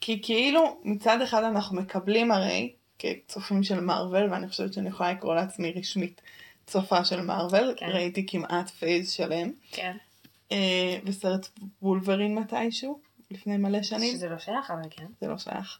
כי 0.00 0.22
כאילו 0.22 0.76
מצד 0.84 1.20
אחד 1.20 1.44
אנחנו 1.44 1.76
מקבלים 1.76 2.32
הרי 2.32 2.72
כצופים 2.98 3.62
של 3.62 3.80
מארוול, 3.80 4.32
ואני 4.32 4.48
חושבת 4.48 4.72
שאני 4.72 4.88
יכולה 4.88 5.12
לקרוא 5.12 5.34
לעצמי 5.34 5.72
רשמית 5.76 6.20
צופה 6.66 7.04
של 7.04 7.20
מארוול, 7.20 7.74
כן. 7.76 7.86
ראיתי 7.86 8.26
כמעט 8.26 8.70
phase 8.70 9.10
שלם, 9.12 9.50
כן. 9.72 9.96
אה, 10.52 10.98
וסרט 11.04 11.48
וולברין 11.82 12.34
מתישהו, 12.34 13.00
לפני 13.32 13.56
מלא 13.56 13.82
שנים, 13.82 14.14
שזה 14.14 14.28
לא 14.28 14.38
שייך, 14.38 14.70
אבל 14.70 14.82
כן, 14.90 15.06
זה 15.20 15.28
לא 15.28 15.38
שייך. 15.38 15.78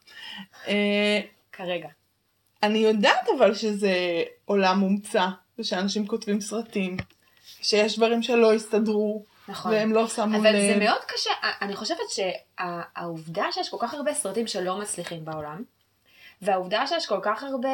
אה, 0.67 1.19
כרגע. 1.51 1.87
אני 2.63 2.79
יודעת 2.79 3.27
אבל 3.37 3.53
שזה 3.53 3.93
עולם 4.45 4.79
מומצא, 4.79 5.27
ושאנשים 5.59 6.07
כותבים 6.07 6.41
סרטים, 6.41 6.97
שיש 7.61 7.97
דברים 7.97 8.23
שלא 8.23 8.53
הסתדרו, 8.53 9.25
נכון. 9.47 9.71
והם 9.71 9.93
לא 9.93 10.07
שמו 10.07 10.37
אבל 10.37 10.55
לב. 10.55 10.73
זה 10.73 10.79
מאוד 10.85 11.01
קשה, 11.07 11.31
אני 11.61 11.75
חושבת 11.75 11.97
שהעובדה 12.09 13.45
שיש 13.51 13.69
כל 13.69 13.77
כך 13.79 13.93
הרבה 13.93 14.13
סרטים 14.13 14.47
שלא 14.47 14.79
מצליחים 14.79 15.25
בעולם, 15.25 15.63
והעובדה 16.43 16.87
שיש 16.87 17.05
כל 17.05 17.19
כך 17.21 17.43
הרבה 17.43 17.69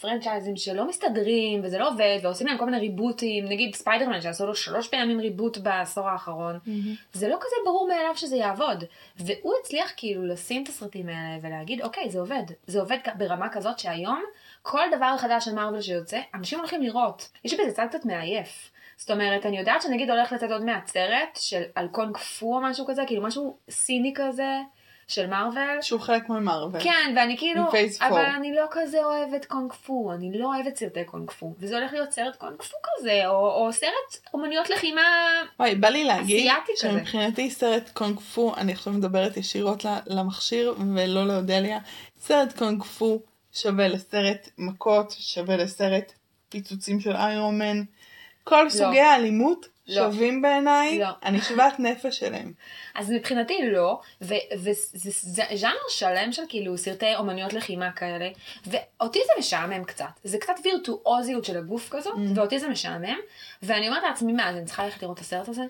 פרנצ'ייזים 0.00 0.56
שלא 0.56 0.88
מסתדרים, 0.88 1.60
וזה 1.64 1.78
לא 1.78 1.88
עובד, 1.88 2.18
ועושים 2.22 2.46
להם 2.46 2.58
כל 2.58 2.64
מיני 2.64 2.78
ריבוטים, 2.78 3.44
נגיד 3.44 3.74
ספיידרמן 3.74 4.20
שעשו 4.20 4.46
לו 4.46 4.54
שלוש 4.54 4.88
פעמים 4.88 5.20
ריבוט 5.20 5.58
בעשור 5.58 6.08
האחרון, 6.08 6.58
מהמם. 6.66 6.94
זה 7.12 7.28
לא 7.28 7.36
כזה 7.40 7.56
ברור 7.64 7.88
מאליו 7.88 8.16
שזה 8.16 8.36
יעבוד. 8.36 8.84
והוא 9.16 9.52
הצליח 9.60 9.92
כאילו 9.96 10.26
לשים 10.26 10.62
את 10.62 10.68
הסרטים 10.68 11.08
האלה 11.08 11.38
ולהגיד, 11.42 11.82
אוקיי, 11.82 12.10
זה 12.10 12.20
עובד. 12.20 12.42
זה 12.66 12.80
עובד 12.80 12.98
ברמה 13.18 13.48
כזאת 13.48 13.78
שהיום, 13.78 14.24
כל 14.62 14.86
דבר 14.96 15.16
חדש 15.18 15.44
של 15.44 15.54
מארוול 15.54 15.80
שיוצא, 15.80 16.20
אנשים 16.34 16.58
הולכים 16.58 16.82
לראות. 16.82 17.28
יש 17.44 17.54
בזה 17.54 17.72
צד 17.72 17.86
קצת 17.88 18.04
מעייף. 18.04 18.70
זאת 18.96 19.10
אומרת, 19.10 19.46
אני 19.46 19.58
יודעת 19.58 19.82
שנגיד 19.82 20.10
הולך 20.10 20.32
לצאת 20.32 20.50
עוד 20.50 20.64
מעט 20.64 20.86
סרט 20.86 21.38
של 21.40 21.62
על 21.74 21.88
קונג 21.88 22.16
פו 22.16 22.54
או 22.54 22.60
משהו 22.60 22.86
כזה, 22.86 23.02
כאילו 23.06 23.22
משהו 23.22 23.56
סיני 23.70 24.12
כזה 24.14 24.60
של 25.08 25.26
מארוול. 25.26 25.82
שהוא 25.82 26.00
חלק 26.00 26.28
ממארוול. 26.28 26.80
כן, 26.80 27.14
ואני 27.16 27.38
כאילו, 27.38 27.62
אבל. 28.00 28.24
אני 28.24 28.54
לא 28.54 28.66
כזה 28.70 29.04
אוהבת 29.04 29.44
קונג 29.44 29.72
פו, 29.72 30.12
אני 30.12 30.38
לא 30.38 30.46
אוהבת 30.54 30.76
סרטי 30.76 31.04
קונג 31.04 31.30
פו, 31.30 31.54
וזה 31.58 31.78
הולך 31.78 31.92
להיות 31.92 32.12
סרט 32.12 32.36
קונג 32.36 32.62
פו 32.62 32.76
כזה, 32.82 33.26
או, 33.26 33.50
או 33.50 33.72
סרט 33.72 34.30
אומנויות 34.34 34.70
לחימה, 34.70 35.02
וואי, 35.58 35.74
בא 35.74 35.88
לי 35.88 36.04
להגיד 36.04 36.38
אסיאתי 36.38 36.72
כזה. 36.78 36.90
שמבחינתי 36.90 37.50
סרט 37.50 37.90
קונג 37.92 38.20
פו, 38.20 38.54
אני 38.56 38.72
עכשיו 38.72 38.92
מדברת 38.92 39.36
ישירות 39.36 39.84
למכשיר 40.06 40.74
ולא 40.94 41.26
לאודליה, 41.26 41.78
סרט 42.18 42.58
קונג 42.58 42.82
פו 42.82 43.20
שווה 43.52 43.88
לסרט 43.88 44.48
מכות, 44.58 45.14
שווה 45.18 45.56
לסרט 45.56 46.12
פיצוצים 46.48 47.00
של 47.00 47.16
איירון 47.16 47.58
מן. 47.58 47.82
כל 48.44 48.70
סוגי 48.70 49.00
האלימות 49.00 49.66
לא. 49.88 49.94
שווים 50.10 50.42
בעיניי, 50.42 50.98
לא. 50.98 51.08
אני 51.22 51.40
שוות 51.40 51.72
נפש 51.78 52.22
אליהם. 52.22 52.52
אז 52.94 53.10
מבחינתי 53.10 53.58
לא, 53.72 54.00
וזה 54.20 54.70
ז'אנר 55.54 55.74
שלם 55.88 56.32
של 56.32 56.42
כאילו 56.48 56.78
סרטי 56.78 57.14
אומנויות 57.16 57.52
לחימה 57.52 57.92
כאלה, 57.92 58.28
ואותי 58.66 59.18
זה 59.26 59.32
משעמם 59.38 59.84
קצת. 59.84 60.04
זה 60.24 60.38
קצת 60.38 60.54
וירטואוזיות 60.64 61.44
של 61.44 61.56
הגוף 61.56 61.88
כזאת, 61.90 62.14
Mm. 62.14 62.38
ואותי 62.38 62.58
זה 62.58 62.68
משעמם, 62.68 63.18
ואני 63.62 63.88
אומרת 63.88 64.02
לעצמי, 64.02 64.32
מה, 64.32 64.50
אז 64.50 64.56
אני 64.56 64.64
צריכה 64.64 64.84
ללכת 64.84 65.02
לראות 65.02 65.16
את 65.16 65.22
הסרט 65.22 65.48
הזה? 65.48 65.62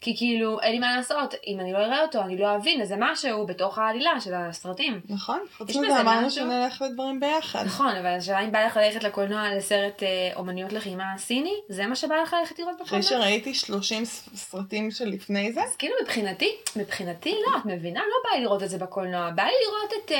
כי 0.00 0.16
כאילו, 0.16 0.60
אין 0.60 0.72
לי 0.72 0.78
מה 0.78 0.96
לעשות, 0.96 1.34
אם 1.46 1.60
אני 1.60 1.72
לא 1.72 1.78
אראה 1.78 2.02
אותו, 2.02 2.20
אני 2.20 2.38
לא 2.38 2.56
אבין 2.56 2.80
איזה 2.80 2.94
משהו 2.98 3.46
בתוך 3.46 3.78
העלילה 3.78 4.20
של 4.20 4.34
הסרטים. 4.34 5.00
נכון? 5.08 5.38
חוץ 5.56 5.76
מזה 5.76 6.00
אמרנו? 6.00 6.30
שנלך 6.30 6.82
לדברים 6.82 7.20
ביחד. 7.20 7.64
נכון, 7.66 7.96
אבל 7.96 8.06
השאלה 8.06 8.40
אם 8.44 8.52
בא 8.52 8.66
לך 8.66 8.76
ללכת 8.76 9.04
לקולנוע 9.04 9.54
לסרט 9.54 10.02
אה, 10.02 10.08
אומנויות 10.36 10.72
לחימה 10.72 11.04
סיני? 11.18 11.54
זה 11.68 11.86
מה 11.86 11.96
שבא 11.96 12.14
לך 12.16 12.36
ללכת 12.40 12.58
לראות 12.58 12.82
אחרי 12.82 13.00
בקולנוע? 13.00 13.22
שראיתי 13.26 13.54
30 13.54 14.04
ס- 14.04 14.28
סרטים 14.34 14.90
שלפני 14.90 15.52
זה, 15.52 15.62
אז 15.62 15.76
כאילו 15.76 15.94
מבחינתי, 16.02 16.56
מבחינתי 16.76 17.34
לא, 17.46 17.58
את 17.58 17.66
מבינה? 17.66 18.00
לא 18.00 18.30
בא 18.30 18.36
לי 18.36 18.42
לראות 18.44 18.62
את 18.62 18.68
זה 18.68 18.78
בקולנוע. 18.78 19.30
בא 19.30 19.42
לי 19.42 19.52
לראות 19.66 19.92
את 20.04 20.12
אה, 20.12 20.18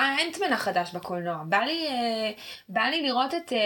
האנטמן 0.00 0.52
החדש 0.52 0.90
בקולנוע. 0.94 1.36
בא 1.44 1.58
לי, 1.58 1.86
אה, 1.88 2.30
בא 2.68 2.80
לי 2.82 3.02
לראות 3.02 3.34
את 3.34 3.52
אה, 3.52 3.58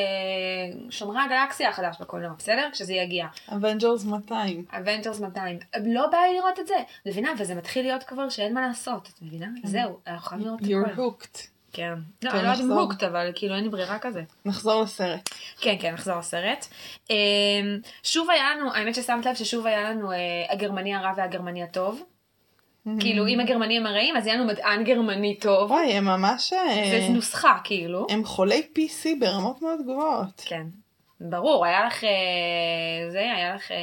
שומרי 0.90 1.18
הגלקסיה 1.20 1.68
החדש 1.68 1.96
בקולנוע, 2.00 2.30
בסדר? 2.38 2.68
כשזה 2.72 2.94
יגיע. 2.94 3.26
אבנג'רס 3.52 4.04
200. 4.04 4.64
אבנג'רס 4.70 5.20
200. 5.20 5.47
לא 5.84 6.06
בא 6.06 6.18
לי 6.18 6.38
לראות 6.38 6.58
את 6.60 6.66
זה. 6.66 6.74
את 7.02 7.06
מבינה? 7.06 7.30
וזה 7.38 7.54
מתחיל 7.54 7.86
להיות 7.86 8.02
כבר 8.02 8.28
שאין 8.28 8.54
מה 8.54 8.66
לעשות. 8.68 9.08
את 9.14 9.22
מבינה? 9.22 9.46
זהו, 9.64 9.98
אנחנו 10.06 10.28
חייבים 10.28 10.46
לראות 10.46 10.60
את 10.60 10.66
You're 10.66 10.92
הכל. 10.92 11.02
hooked. 11.02 11.38
כן. 11.72 11.94
לא, 12.22 12.30
כן, 12.30 12.36
אני 12.36 12.46
לא 12.46 12.50
יודעת 12.52 12.64
אם. 12.64 12.70
hooked, 12.72 13.02
אבל 13.02 13.32
כאילו 13.34 13.54
אין 13.54 13.64
לי 13.64 13.70
ברירה 13.70 13.98
כזה. 13.98 14.22
נחזור 14.44 14.82
לסרט. 14.82 15.30
כן, 15.60 15.74
כן, 15.80 15.94
נחזור 15.94 16.18
לסרט. 16.18 16.66
אמ, 17.10 17.16
שוב 18.02 18.30
היה 18.30 18.54
לנו, 18.54 18.74
האמת 18.74 18.94
ששמת 18.94 19.26
לב 19.26 19.34
ששוב 19.34 19.66
היה 19.66 19.90
לנו 19.90 20.12
אה, 20.12 20.16
הגרמני 20.50 20.94
הרע 20.94 21.12
והגרמני 21.16 21.62
הטוב. 21.62 22.02
כאילו, 23.00 23.26
אם 23.26 23.40
הגרמנים 23.40 23.86
הרעים, 23.86 24.16
אז 24.16 24.26
היה 24.26 24.36
לנו 24.36 24.44
מדען 24.46 24.84
גרמני 24.84 25.38
טוב. 25.40 25.70
וואי, 25.70 25.92
הם 25.92 26.04
ממש... 26.04 26.52
אה, 26.52 27.00
זה 27.06 27.12
נוסחה, 27.14 27.58
כאילו. 27.64 28.06
הם 28.10 28.24
חולי 28.24 28.66
PC 28.78 29.08
ברמות 29.20 29.62
מאוד 29.62 29.80
גבוהות. 29.82 30.42
כן. 30.46 30.62
ברור, 31.20 31.64
היה 31.64 31.86
לך, 31.86 32.04
אה, 32.04 33.10
זה, 33.10 33.18
היה 33.18 33.54
לך 33.54 33.70
אה, 33.70 33.76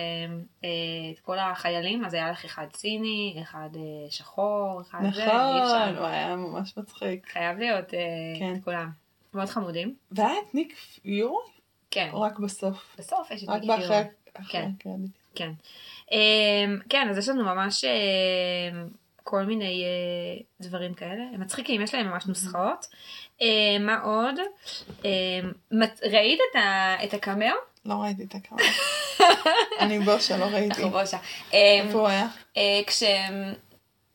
אה, 0.63 0.69
את 1.13 1.19
כל 1.19 1.39
החיילים, 1.39 2.05
אז 2.05 2.13
היה 2.13 2.31
לך 2.31 2.45
אחד 2.45 2.67
סיני, 2.73 3.37
אחד 3.41 3.69
שחור, 4.09 4.81
אחד 4.81 4.99
זה, 5.13 5.23
אי 5.23 5.61
נכון. 5.61 5.95
הוא 5.97 6.05
היה 6.05 6.35
ממש 6.35 6.77
מצחיק. 6.77 7.27
חייב 7.29 7.57
להיות 7.57 7.89
כן. 8.39 8.53
את 8.57 8.63
כולם. 8.63 8.89
מאוד 9.33 9.49
חמודים. 9.49 9.95
והיה 10.11 10.39
את 10.49 10.55
ניק 10.55 10.75
פיורי? 10.75 11.45
כן. 11.91 12.09
או 12.13 12.21
רק 12.21 12.39
בסוף? 12.39 12.95
בסוף 12.99 13.31
יש 13.31 13.43
את 13.43 13.49
רק 13.49 13.61
ניק 13.61 13.69
באחרי... 13.69 13.87
פיורי. 13.87 14.03
אחרי 14.33 14.61
כן. 14.61 14.69
הקרדיט. 14.79 15.11
כן. 15.35 15.51
אמ, 16.11 16.79
כן, 16.89 17.07
אז 17.09 17.17
יש 17.17 17.29
לנו 17.29 17.43
ממש 17.43 17.85
כל 19.27 19.43
מיני 19.43 19.83
אה, 19.83 20.41
דברים 20.67 20.93
כאלה. 20.93 21.23
הם 21.33 21.41
מצחיקים, 21.41 21.81
יש 21.81 21.93
להם 21.95 22.07
ממש 22.07 22.25
נוסחאות. 22.25 22.85
אמ, 23.41 23.47
מה 23.79 24.01
עוד? 24.01 24.35
אמ, 25.05 25.09
מת- 25.71 25.99
ראית 26.11 26.39
את 26.51 26.55
ה- 26.55 27.03
את 27.03 27.13
הקמאו? 27.13 27.55
לא 27.85 27.93
ראיתי 27.93 28.23
את 28.23 28.35
הקרדיט. 28.35 28.65
אני 29.79 29.99
בושה, 29.99 30.37
לא 30.37 30.45
ראיתי. 30.45 30.67
אנחנו 30.83 30.89
בושה. 30.89 31.17
איפה 31.53 31.97
הוא 31.99 32.07
היה? 32.07 32.27
אה, 32.57 32.81
כשהם... 32.87 33.53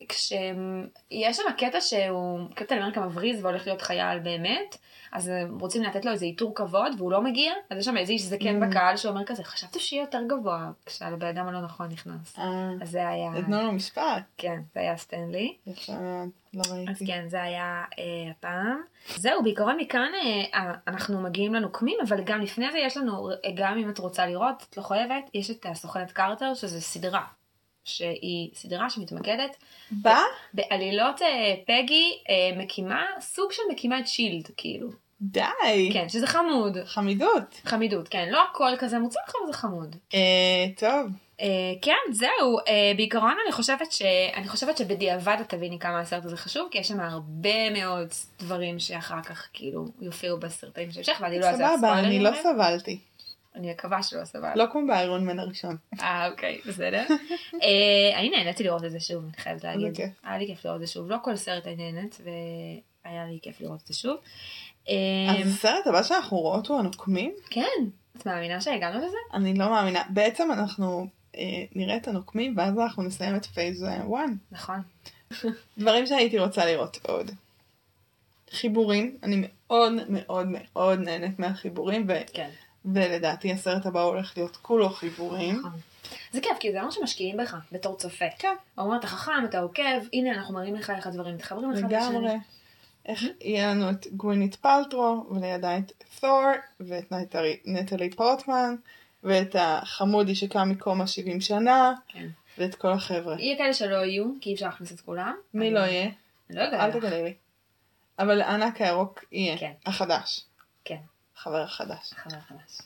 כשיש 0.08 1.36
שם 1.36 1.42
קטע 1.58 1.80
שהוא 1.80 2.40
קפטן 2.54 2.78
אמריקה 2.78 3.00
מבריז 3.00 3.44
והולך 3.44 3.66
להיות 3.66 3.82
חייל 3.82 4.18
באמת, 4.18 4.76
אז 5.12 5.28
הם 5.28 5.58
רוצים 5.60 5.82
לתת 5.82 6.04
לו 6.04 6.12
איזה 6.12 6.24
עיטור 6.24 6.54
כבוד 6.54 6.92
והוא 6.98 7.12
לא 7.12 7.22
מגיע, 7.22 7.52
אז 7.70 7.78
יש 7.78 7.84
שם 7.84 7.96
איזה 7.96 8.12
איש 8.12 8.22
זקן 8.22 8.62
Mm. 8.62 8.66
בקהל 8.66 8.96
שאומר 8.96 9.24
כזה, 9.24 9.44
חשבתי 9.44 9.80
שיהיה 9.80 10.02
יותר 10.02 10.20
גבוה 10.28 10.70
כשהבן 10.86 11.26
אדם 11.26 11.48
הלא 11.48 11.60
נכון 11.60 11.88
נכנס. 11.88 12.38
אה, 12.38 12.70
אז 12.82 12.90
זה 12.90 13.08
היה, 13.08 13.30
נתנו 13.30 13.62
לו 13.62 13.72
משפט. 13.72 14.22
כן, 14.36 14.60
זה 14.74 14.80
היה 14.80 14.96
סטנלי. 14.96 15.54
יפה 15.66 15.92
מאוד, 15.92 16.28
לא 16.54 16.60
אז 16.60 16.72
ראיתי. 16.72 17.06
כן, 17.06 17.24
זה 17.28 17.42
היה 17.42 17.84
אה, 17.98 18.04
הפעם. 18.30 18.80
זהו, 19.16 19.42
בעיקרון 19.42 19.76
מכאן 19.76 20.10
אה, 20.54 20.72
אנחנו 20.86 21.20
מגיעים 21.20 21.54
לנוקמים, 21.54 21.98
אבל 22.08 22.22
גם 22.24 22.40
לפני 22.40 22.72
זה 22.72 22.78
יש 22.78 22.96
לנו, 22.96 23.30
אה, 23.30 23.34
גם 23.54 23.78
אם 23.78 23.90
את 23.90 23.98
רוצה 23.98 24.26
לראות, 24.26 24.66
את 24.70 24.76
לא 24.76 24.82
חייבת, 24.82 25.30
יש 25.34 25.50
את 25.50 25.66
הסוכנת 25.68 26.12
קרטר, 26.12 26.54
שזה 26.54 26.80
סדרה. 26.80 27.24
שהיא 27.84 28.50
סדרה 28.54 28.90
שמתמקדת 28.90 29.56
בא? 29.90 30.20
בעלילות 30.54 31.22
אה, 31.22 31.54
פגי 31.66 32.18
אה, 32.28 32.56
מקימה, 32.56 33.04
סוג 33.20 33.52
של 33.52 33.62
מקימה 33.70 33.98
את 33.98 34.08
שילד, 34.08 34.48
כאילו. 34.56 34.88
די. 35.20 35.90
כן, 35.92 36.08
שזה 36.08 36.26
חמוד. 36.26 36.76
חמידות. 36.84 37.60
חמידות, 37.64 38.08
כן. 38.08 38.28
לא 38.30 38.42
הכל 38.50 38.70
כזה 38.78 38.98
מוצלח, 38.98 39.32
אבל 39.38 39.52
זה 39.52 39.58
חמוד. 39.58 39.96
אה, 40.14 40.66
טוב. 40.76 41.10
אה, 41.40 41.46
כן, 41.82 42.12
זהו. 42.12 42.58
אה, 42.68 42.92
בעיקרון 42.96 43.34
אני 43.44 43.52
חושבת, 43.52 43.92
ש... 43.92 44.02
אני 44.34 44.48
חושבת 44.48 44.76
שבדיעבד 44.76 45.36
את 45.40 45.48
תביני 45.48 45.78
כמה 45.78 46.00
הסרט 46.00 46.24
הזה 46.24 46.36
חשוב, 46.36 46.68
כי 46.70 46.78
יש 46.78 46.88
שם 46.88 47.00
הרבה 47.00 47.70
מאוד 47.70 48.08
דברים 48.38 48.78
שאחר 48.78 49.22
כך 49.22 49.48
כאילו 49.52 49.86
יופיעו 50.00 50.38
בסרטים 50.38 50.92
שהמשך, 50.92 51.18
ואני 51.20 51.38
לא 51.40 51.46
אעשה 51.46 51.56
סבבה, 51.76 51.92
אני 51.92 52.02
ספוילרים 52.02 52.22
לא. 52.22 52.42
סבלתי. 52.42 52.98
אני 53.54 53.70
מקווה 53.70 54.02
שלא 54.02 54.24
סבבה. 54.24 54.54
לא 54.54 54.64
כמו 54.72 54.86
באיירון 54.86 55.26
מן 55.26 55.38
הראשון. 55.38 55.76
אה, 56.00 56.28
אוקיי, 56.30 56.60
בסדר. 56.66 57.04
אה, 57.62 58.18
אני 58.18 58.30
נהניתי 58.30 58.64
לראות 58.64 58.84
את 58.84 58.90
זה 58.90 59.00
שוב, 59.00 59.24
אני 59.24 59.32
חייבת 59.36 59.64
להגיד. 59.64 59.94
היה 60.22 60.38
לי 60.38 60.46
כיף 60.46 60.64
לראות 60.64 60.80
את 60.80 60.86
זה 60.86 60.92
שוב. 60.92 61.10
לא 61.10 61.16
כל 61.22 61.36
סרט 61.36 61.66
אני 61.66 61.92
נהנית, 61.92 62.20
והיה 62.24 63.26
לי 63.26 63.38
כיף 63.42 63.60
לראות 63.60 63.82
את 63.82 63.86
זה 63.86 63.94
שוב. 63.94 64.16
אה, 64.88 64.94
אז 65.40 65.48
הסרט 65.48 65.86
הבא 65.86 66.02
שאנחנו 66.02 66.36
רואות 66.36 66.66
הוא 66.66 66.78
הנוקמים? 66.78 67.34
כן, 67.50 67.84
את 68.16 68.26
מאמינה 68.26 68.60
שהגענו 68.60 68.98
לזה? 68.98 69.16
אני 69.34 69.54
לא 69.54 69.70
מאמינה. 69.70 70.02
בעצם 70.08 70.52
אנחנו 70.52 71.06
אה, 71.36 71.64
נראה 71.74 71.96
את 71.96 72.08
הנוקמים 72.08 72.54
ואז 72.56 72.78
אנחנו 72.78 73.02
נסיים 73.02 73.36
את 73.36 73.46
פייס 73.46 73.82
1. 73.82 74.24
נכון. 74.52 74.82
דברים 75.78 76.06
שהייתי 76.06 76.38
רוצה 76.38 76.66
לראות 76.66 76.98
עוד. 77.02 77.30
חיבורים, 78.50 79.18
אני 79.22 79.46
מאוד 79.46 79.92
מאוד 80.08 80.46
מאוד 80.48 80.98
נהנית 80.98 81.38
מהחיבורים, 81.38 82.06
ו- 82.08 82.22
כן. 82.32 82.50
ולדעתי 82.84 83.52
הסרט 83.52 83.86
הבא 83.86 84.02
הולך 84.02 84.32
להיות 84.36 84.56
כולו 84.56 84.90
חיבורים. 84.90 85.58
נכון. 85.58 85.70
זה 86.32 86.40
כיף, 86.40 86.58
כי 86.60 86.72
זה 86.72 86.78
אומר 86.80 86.90
שמשקיעים 86.90 87.36
בך 87.36 87.56
בתור 87.72 87.96
צופה. 87.96 88.24
כן, 88.38 88.54
אומרים 88.78 89.00
אתה 89.00 89.06
חכם, 89.06 89.44
אתה 89.44 89.58
עוקב, 89.60 89.82
הנה 90.12 90.32
אנחנו 90.32 90.54
מראים 90.54 90.74
לך 90.74 90.90
איך 90.90 91.06
הדברים 91.06 91.34
מתחברים 91.34 91.72
אחד 91.72 91.92
לשני. 91.92 92.08
לגמרי. 92.16 92.32
איך 93.06 93.22
יהיה 93.40 93.70
לנו 93.70 93.90
את 93.90 94.06
גווינית 94.12 94.54
פלטרו, 94.54 95.26
ולידה 95.30 95.78
את 95.78 95.92
תור, 96.20 96.42
ואת 96.80 97.12
נטלי- 97.12 97.60
נטלי 97.64 98.10
פורטמן, 98.10 98.74
ואת 99.24 99.56
החמודי 99.58 100.34
שקם 100.34 100.68
מקומה 100.70 101.06
70 101.06 101.40
שנה, 101.40 101.92
כן. 102.08 102.26
ואת 102.58 102.74
כל 102.74 102.92
החבר'ה. 102.92 103.36
יהיה 103.40 103.56
כאלה 103.58 103.74
שלא 103.74 103.96
יהיו, 103.96 104.24
כי 104.40 104.50
אי 104.50 104.54
אפשר 104.54 104.66
להכניס 104.66 104.92
את 104.92 105.00
כולם. 105.00 105.34
מי 105.54 105.66
אני- 105.66 105.74
לא 105.74 105.80
יהיה? 105.80 106.02
אני 106.50 106.58
לא 106.58 106.62
יודעת. 106.62 106.80
אל 106.94 107.00
תגלי 107.00 107.22
לי. 107.22 107.34
אבל 108.18 108.40
הענק 108.40 108.80
הירוק 108.80 109.24
יהיה. 109.32 109.58
כן. 109.58 109.72
החדש. 109.86 110.44
כן, 110.84 110.96
חבר 111.42 111.62
החדש. 111.62 112.12
חבר 112.16 112.36
חדש. 112.48 112.78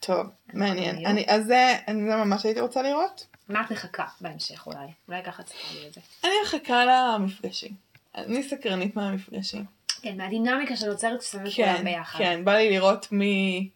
טוב, 0.00 0.26
מעניין. 0.52 1.06
אני, 1.06 1.24
אז 1.28 1.44
זה, 1.46 1.76
אני- 1.88 2.10
זה 2.10 2.16
ממש 2.16 2.44
הייתי 2.46 2.60
רוצה 2.60 2.82
לראות. 2.82 3.26
מה 3.48 3.60
את 3.60 3.72
מחכה 3.72 4.04
בהמשך 4.20 4.66
אולי? 4.66 4.86
אולי 5.08 5.22
ככה 5.22 5.42
תספר 5.42 5.80
לי 5.80 5.88
את 5.88 5.94
זה. 5.94 6.00
אני 6.24 6.32
מחכה 6.44 6.84
למפגשים. 6.84 7.72
אני 8.14 8.42
סקרנית 8.42 8.96
מהמפגשים. 8.96 9.64
כן, 10.02 10.16
מהדינמיקה 10.16 10.76
שנוצרת 10.76 11.20
כששמים 11.20 11.46
את 11.46 11.52
כן, 11.56 11.72
כולם 11.72 11.84
ביחד. 11.84 12.18
כן, 12.18 12.44
בא 12.44 12.52
לי 12.54 12.70
לראות 12.70 13.12
מי, 13.12 13.68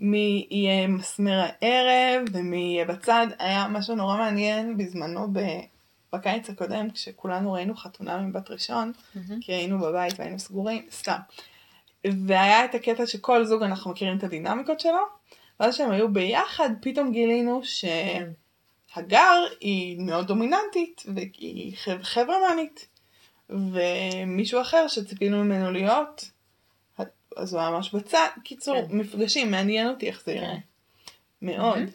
מי 0.00 0.46
יהיה 0.50 0.86
מסמר 0.86 1.40
הערב 1.62 2.22
ומי 2.32 2.56
יהיה 2.74 2.84
בצד. 2.84 3.26
היה 3.38 3.68
משהו 3.68 3.94
נורא 3.94 4.16
מעניין 4.16 4.76
בזמנו 4.76 5.28
ב, 5.32 5.40
בקיץ 6.12 6.50
הקודם, 6.50 6.90
כשכולנו 6.90 7.52
ראינו 7.52 7.76
חתונה 7.76 8.16
מבת 8.18 8.50
ראשון, 8.50 8.92
מהמם. 9.14 9.40
כי 9.40 9.52
היינו 9.52 9.78
בבית 9.78 10.14
והיינו 10.18 10.38
סגורים, 10.38 10.86
סתם. 10.92 11.18
והיה 12.26 12.64
את 12.64 12.74
הקטע 12.74 13.06
שכל 13.06 13.44
זוג 13.44 13.62
אנחנו 13.62 13.90
מכירים 13.90 14.18
את 14.18 14.24
הדינמיקות 14.24 14.80
שלו, 14.80 15.02
ואז 15.60 15.76
שהם 15.76 15.90
היו 15.90 16.12
ביחד, 16.12 16.70
פתאום 16.82 17.12
גילינו 17.12 17.60
ש... 17.64 17.84
כן. 17.84 18.30
הגר 18.94 19.44
היא 19.60 20.00
מאוד 20.00 20.26
דומיננטית, 20.26 21.02
והיא 21.14 21.76
חב- 21.76 22.02
חברמנית. 22.02 22.88
ומישהו 23.50 24.60
אחר 24.60 24.88
שציפינו 24.88 25.44
ממנו 25.44 25.70
להיות, 25.70 26.30
אז 27.36 27.54
הוא 27.54 27.60
היה 27.60 27.70
ממש 27.70 27.94
בצד. 27.94 28.28
קיצור, 28.44 28.88
כן. 28.88 28.96
מפגשים, 28.96 29.50
מעניין 29.50 29.88
אותי 29.88 30.06
איך 30.06 30.22
זה 30.24 30.32
ייראה. 30.32 30.56
מאוד. 31.42 31.78
מהמם. 31.78 31.86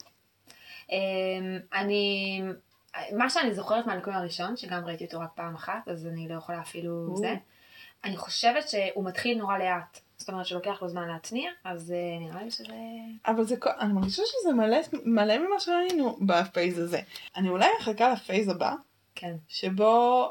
אמ, 0.92 1.60
אני, 1.74 2.42
מה 3.18 3.30
שאני 3.30 3.54
זוכרת 3.54 3.86
מהניקוי 3.86 4.14
הראשון, 4.14 4.58
שגם 4.58 4.86
ראיתי 4.86 5.06
אותו 5.06 5.20
רק 5.20 5.30
פעם 5.36 5.56
אחת, 5.56 5.88
אז 5.88 6.08
אני 6.08 6.28
לא 6.28 6.34
יכולה 6.34 6.62
אפילו. 6.62 7.18
זה, 7.18 7.36
אני 8.08 8.18
חושבת 8.18 8.70
שהוא 8.70 9.06
מתחיל 9.06 9.38
נורא 9.38 9.58
לאט. 9.58 10.00
זאת 10.18 10.30
אומרת 10.30 10.46
שלוקח 10.46 10.82
לו 10.82 10.90
זמן 10.90 11.08
להתניע, 11.08 11.52
אז 11.64 11.92
אה, 11.92 12.20
נראה 12.20 12.44
לי 12.44 12.52
שזה... 12.52 12.74
אבל 13.28 13.44
זה, 13.44 13.56
אני 13.80 13.94
מרגישה 13.94 14.22
שזה 14.26 14.54
מלא, 14.54 14.78
מלא 15.06 15.38
ממה 15.38 15.60
שראינו 15.60 16.18
ב 16.22 16.32
phase 16.32 16.80
הזה. 16.80 17.00
אני 17.36 17.50
אולי 17.50 17.68
מחכה 17.80 18.14
ל 18.14 18.20
phase 18.20 18.50
הבא, 18.50 18.76
כן. 19.16 19.36
שבו 19.48 20.26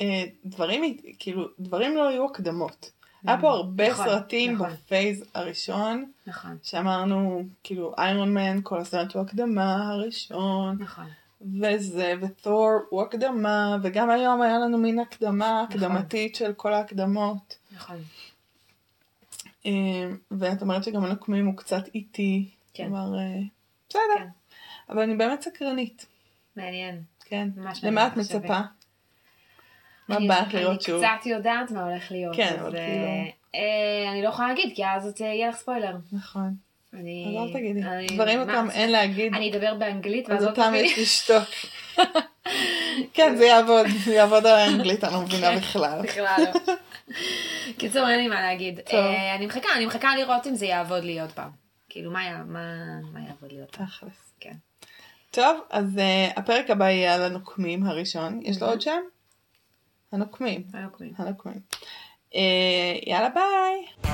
אה, 0.00 0.24
דברים, 0.44 0.96
כאילו, 1.18 1.48
דברים 1.58 1.96
לא 1.96 2.10
יהיו 2.10 2.26
הקדמות. 2.26 2.90
היה 3.26 3.40
פה 3.40 3.50
הרבה 3.50 3.90
נכון, 3.90 4.06
סרטים 4.06 4.54
נכון. 4.54 4.70
ב 4.70 4.79
phase 4.79 5.24
הראשון, 5.34 6.10
נכון, 6.26 6.58
שאמרנו, 6.62 7.42
כאילו, 7.64 7.94
איירון 7.98 8.34
מן, 8.34 8.60
כל 8.62 8.78
הסרט 8.78 9.14
הוא 9.14 9.22
הקדמה 9.22 9.92
הראשון, 9.92 10.76
נכון. 10.80 11.06
וזה, 11.40 12.14
ותור 12.22 12.70
הוא 12.90 13.02
הקדמה, 13.02 13.76
וגם 13.82 14.10
היום 14.10 14.42
היה 14.42 14.58
לנו 14.58 14.78
מין 14.78 14.98
הקדמה 14.98 15.62
נכון. 15.68 15.76
הקדמתית 15.82 16.34
של 16.34 16.52
כל 16.52 16.74
ההקדמות. 16.74 17.58
נכון. 17.76 17.96
אה, 19.66 19.72
ואת 20.30 20.62
אומרת 20.62 20.84
שגם 20.84 21.04
הנוקמים 21.04 21.46
הוא 21.46 21.56
קצת 21.56 21.94
איטי, 21.94 22.48
כן. 22.74 22.84
כלומר, 22.84 23.18
אה, 23.18 23.40
בסדר, 23.88 24.00
כן. 24.18 24.26
אבל 24.88 25.02
אני 25.02 25.16
באמת 25.16 25.42
סקרנית, 25.42 26.06
מעניין. 26.56 27.02
כן. 27.24 27.48
ממש 27.56 27.84
למה 27.84 28.06
את. 28.06 28.16
מצפה? 28.16 28.60
מה 30.08 30.16
אני- 30.16 30.28
בא 30.28 30.40
לך 30.40 30.54
לראות 30.54 30.82
שוב? 30.82 31.02
אני 31.02 31.16
קצת 31.18 31.26
יודעת 31.26 31.70
מה 31.70 31.84
הולך 31.84 32.10
להיות. 32.10 32.36
כן, 32.36 32.56
אבל 32.60 32.76
אה, 32.76 32.86
כאילו- 32.86 33.32
אה, 33.54 34.12
אני 34.12 34.22
לא 34.22 34.28
יכולה 34.28 34.48
להגיד, 34.48 34.72
כי 34.76 34.86
אז 34.86 35.20
יהיה 35.20 35.48
לך 35.48 35.56
ספוילר. 35.56 35.96
נכון, 36.12 36.54
אני... 36.94 37.36
אז 37.38 37.46
אל 37.46 37.52
תגידי. 37.52 37.82
אני- 37.82 38.06
דברים 38.06 38.38
מה, 38.38 38.44
אותם 38.44 38.68
אין 38.70 38.92
להגיד, 38.92 39.34
אני 39.34 39.50
אדבר 39.52 39.74
באנגלית 39.74 40.26
אז 40.26 40.32
ואז 40.34 40.44
לא 40.44 40.48
אותם 40.50 40.62
תביני. 40.62 40.78
יש 40.88 40.98
לשתוק. 40.98 41.48
כן, 43.14 43.34
זה 43.36 43.44
יעבוד, 43.44 43.86
זה 44.04 44.14
יעבוד 44.14 44.46
על 44.46 44.54
האנגלית, 44.58 45.04
אני 45.04 45.12
לא 45.12 45.20
מבינה 45.20 45.56
בכלל. 45.56 46.00
בכלל 46.02 46.44
לא. 46.66 46.74
קיצור, 47.78 48.08
אין 48.08 48.18
לי 48.20 48.28
מה 48.28 48.40
להגיד. 48.42 48.80
אה, 48.92 49.34
אני 49.34 49.46
מחכה, 49.46 49.68
אני 49.76 49.86
מחכה 49.86 50.16
לראות 50.16 50.46
אם 50.46 50.54
זה 50.54 50.66
יעבוד 50.66 51.04
לי 51.04 51.20
עוד 51.20 51.32
פעם. 51.32 51.50
כאילו, 51.88 52.10
מה 52.10 52.24
יע- 52.24 52.42
מה- 52.46 53.00
מה 53.12 53.20
יעבוד 53.28 53.52
לי 53.52 53.60
עוד 53.60 53.70
פעם? 53.76 53.86
תכלס. 53.86 54.32
כן. 54.40 54.52
טוב, 55.30 55.60
אז 55.70 55.84
uh, 55.96 56.38
הפרק 56.38 56.70
הבא 56.70 56.84
יהיה 56.90 57.14
על 57.14 57.22
הנוקמים 57.22 57.86
הראשון. 57.86 58.40
יש 58.42 58.62
לו 58.62 58.68
עוד 58.68 58.80
שם? 58.80 59.00
הנוקמים. 60.12 60.62
הנוקמים. 60.74 61.12
הנוקמים. 61.18 61.60
Uh, 62.32 62.36
יאללה 63.06 63.28
ביי. 63.28 64.08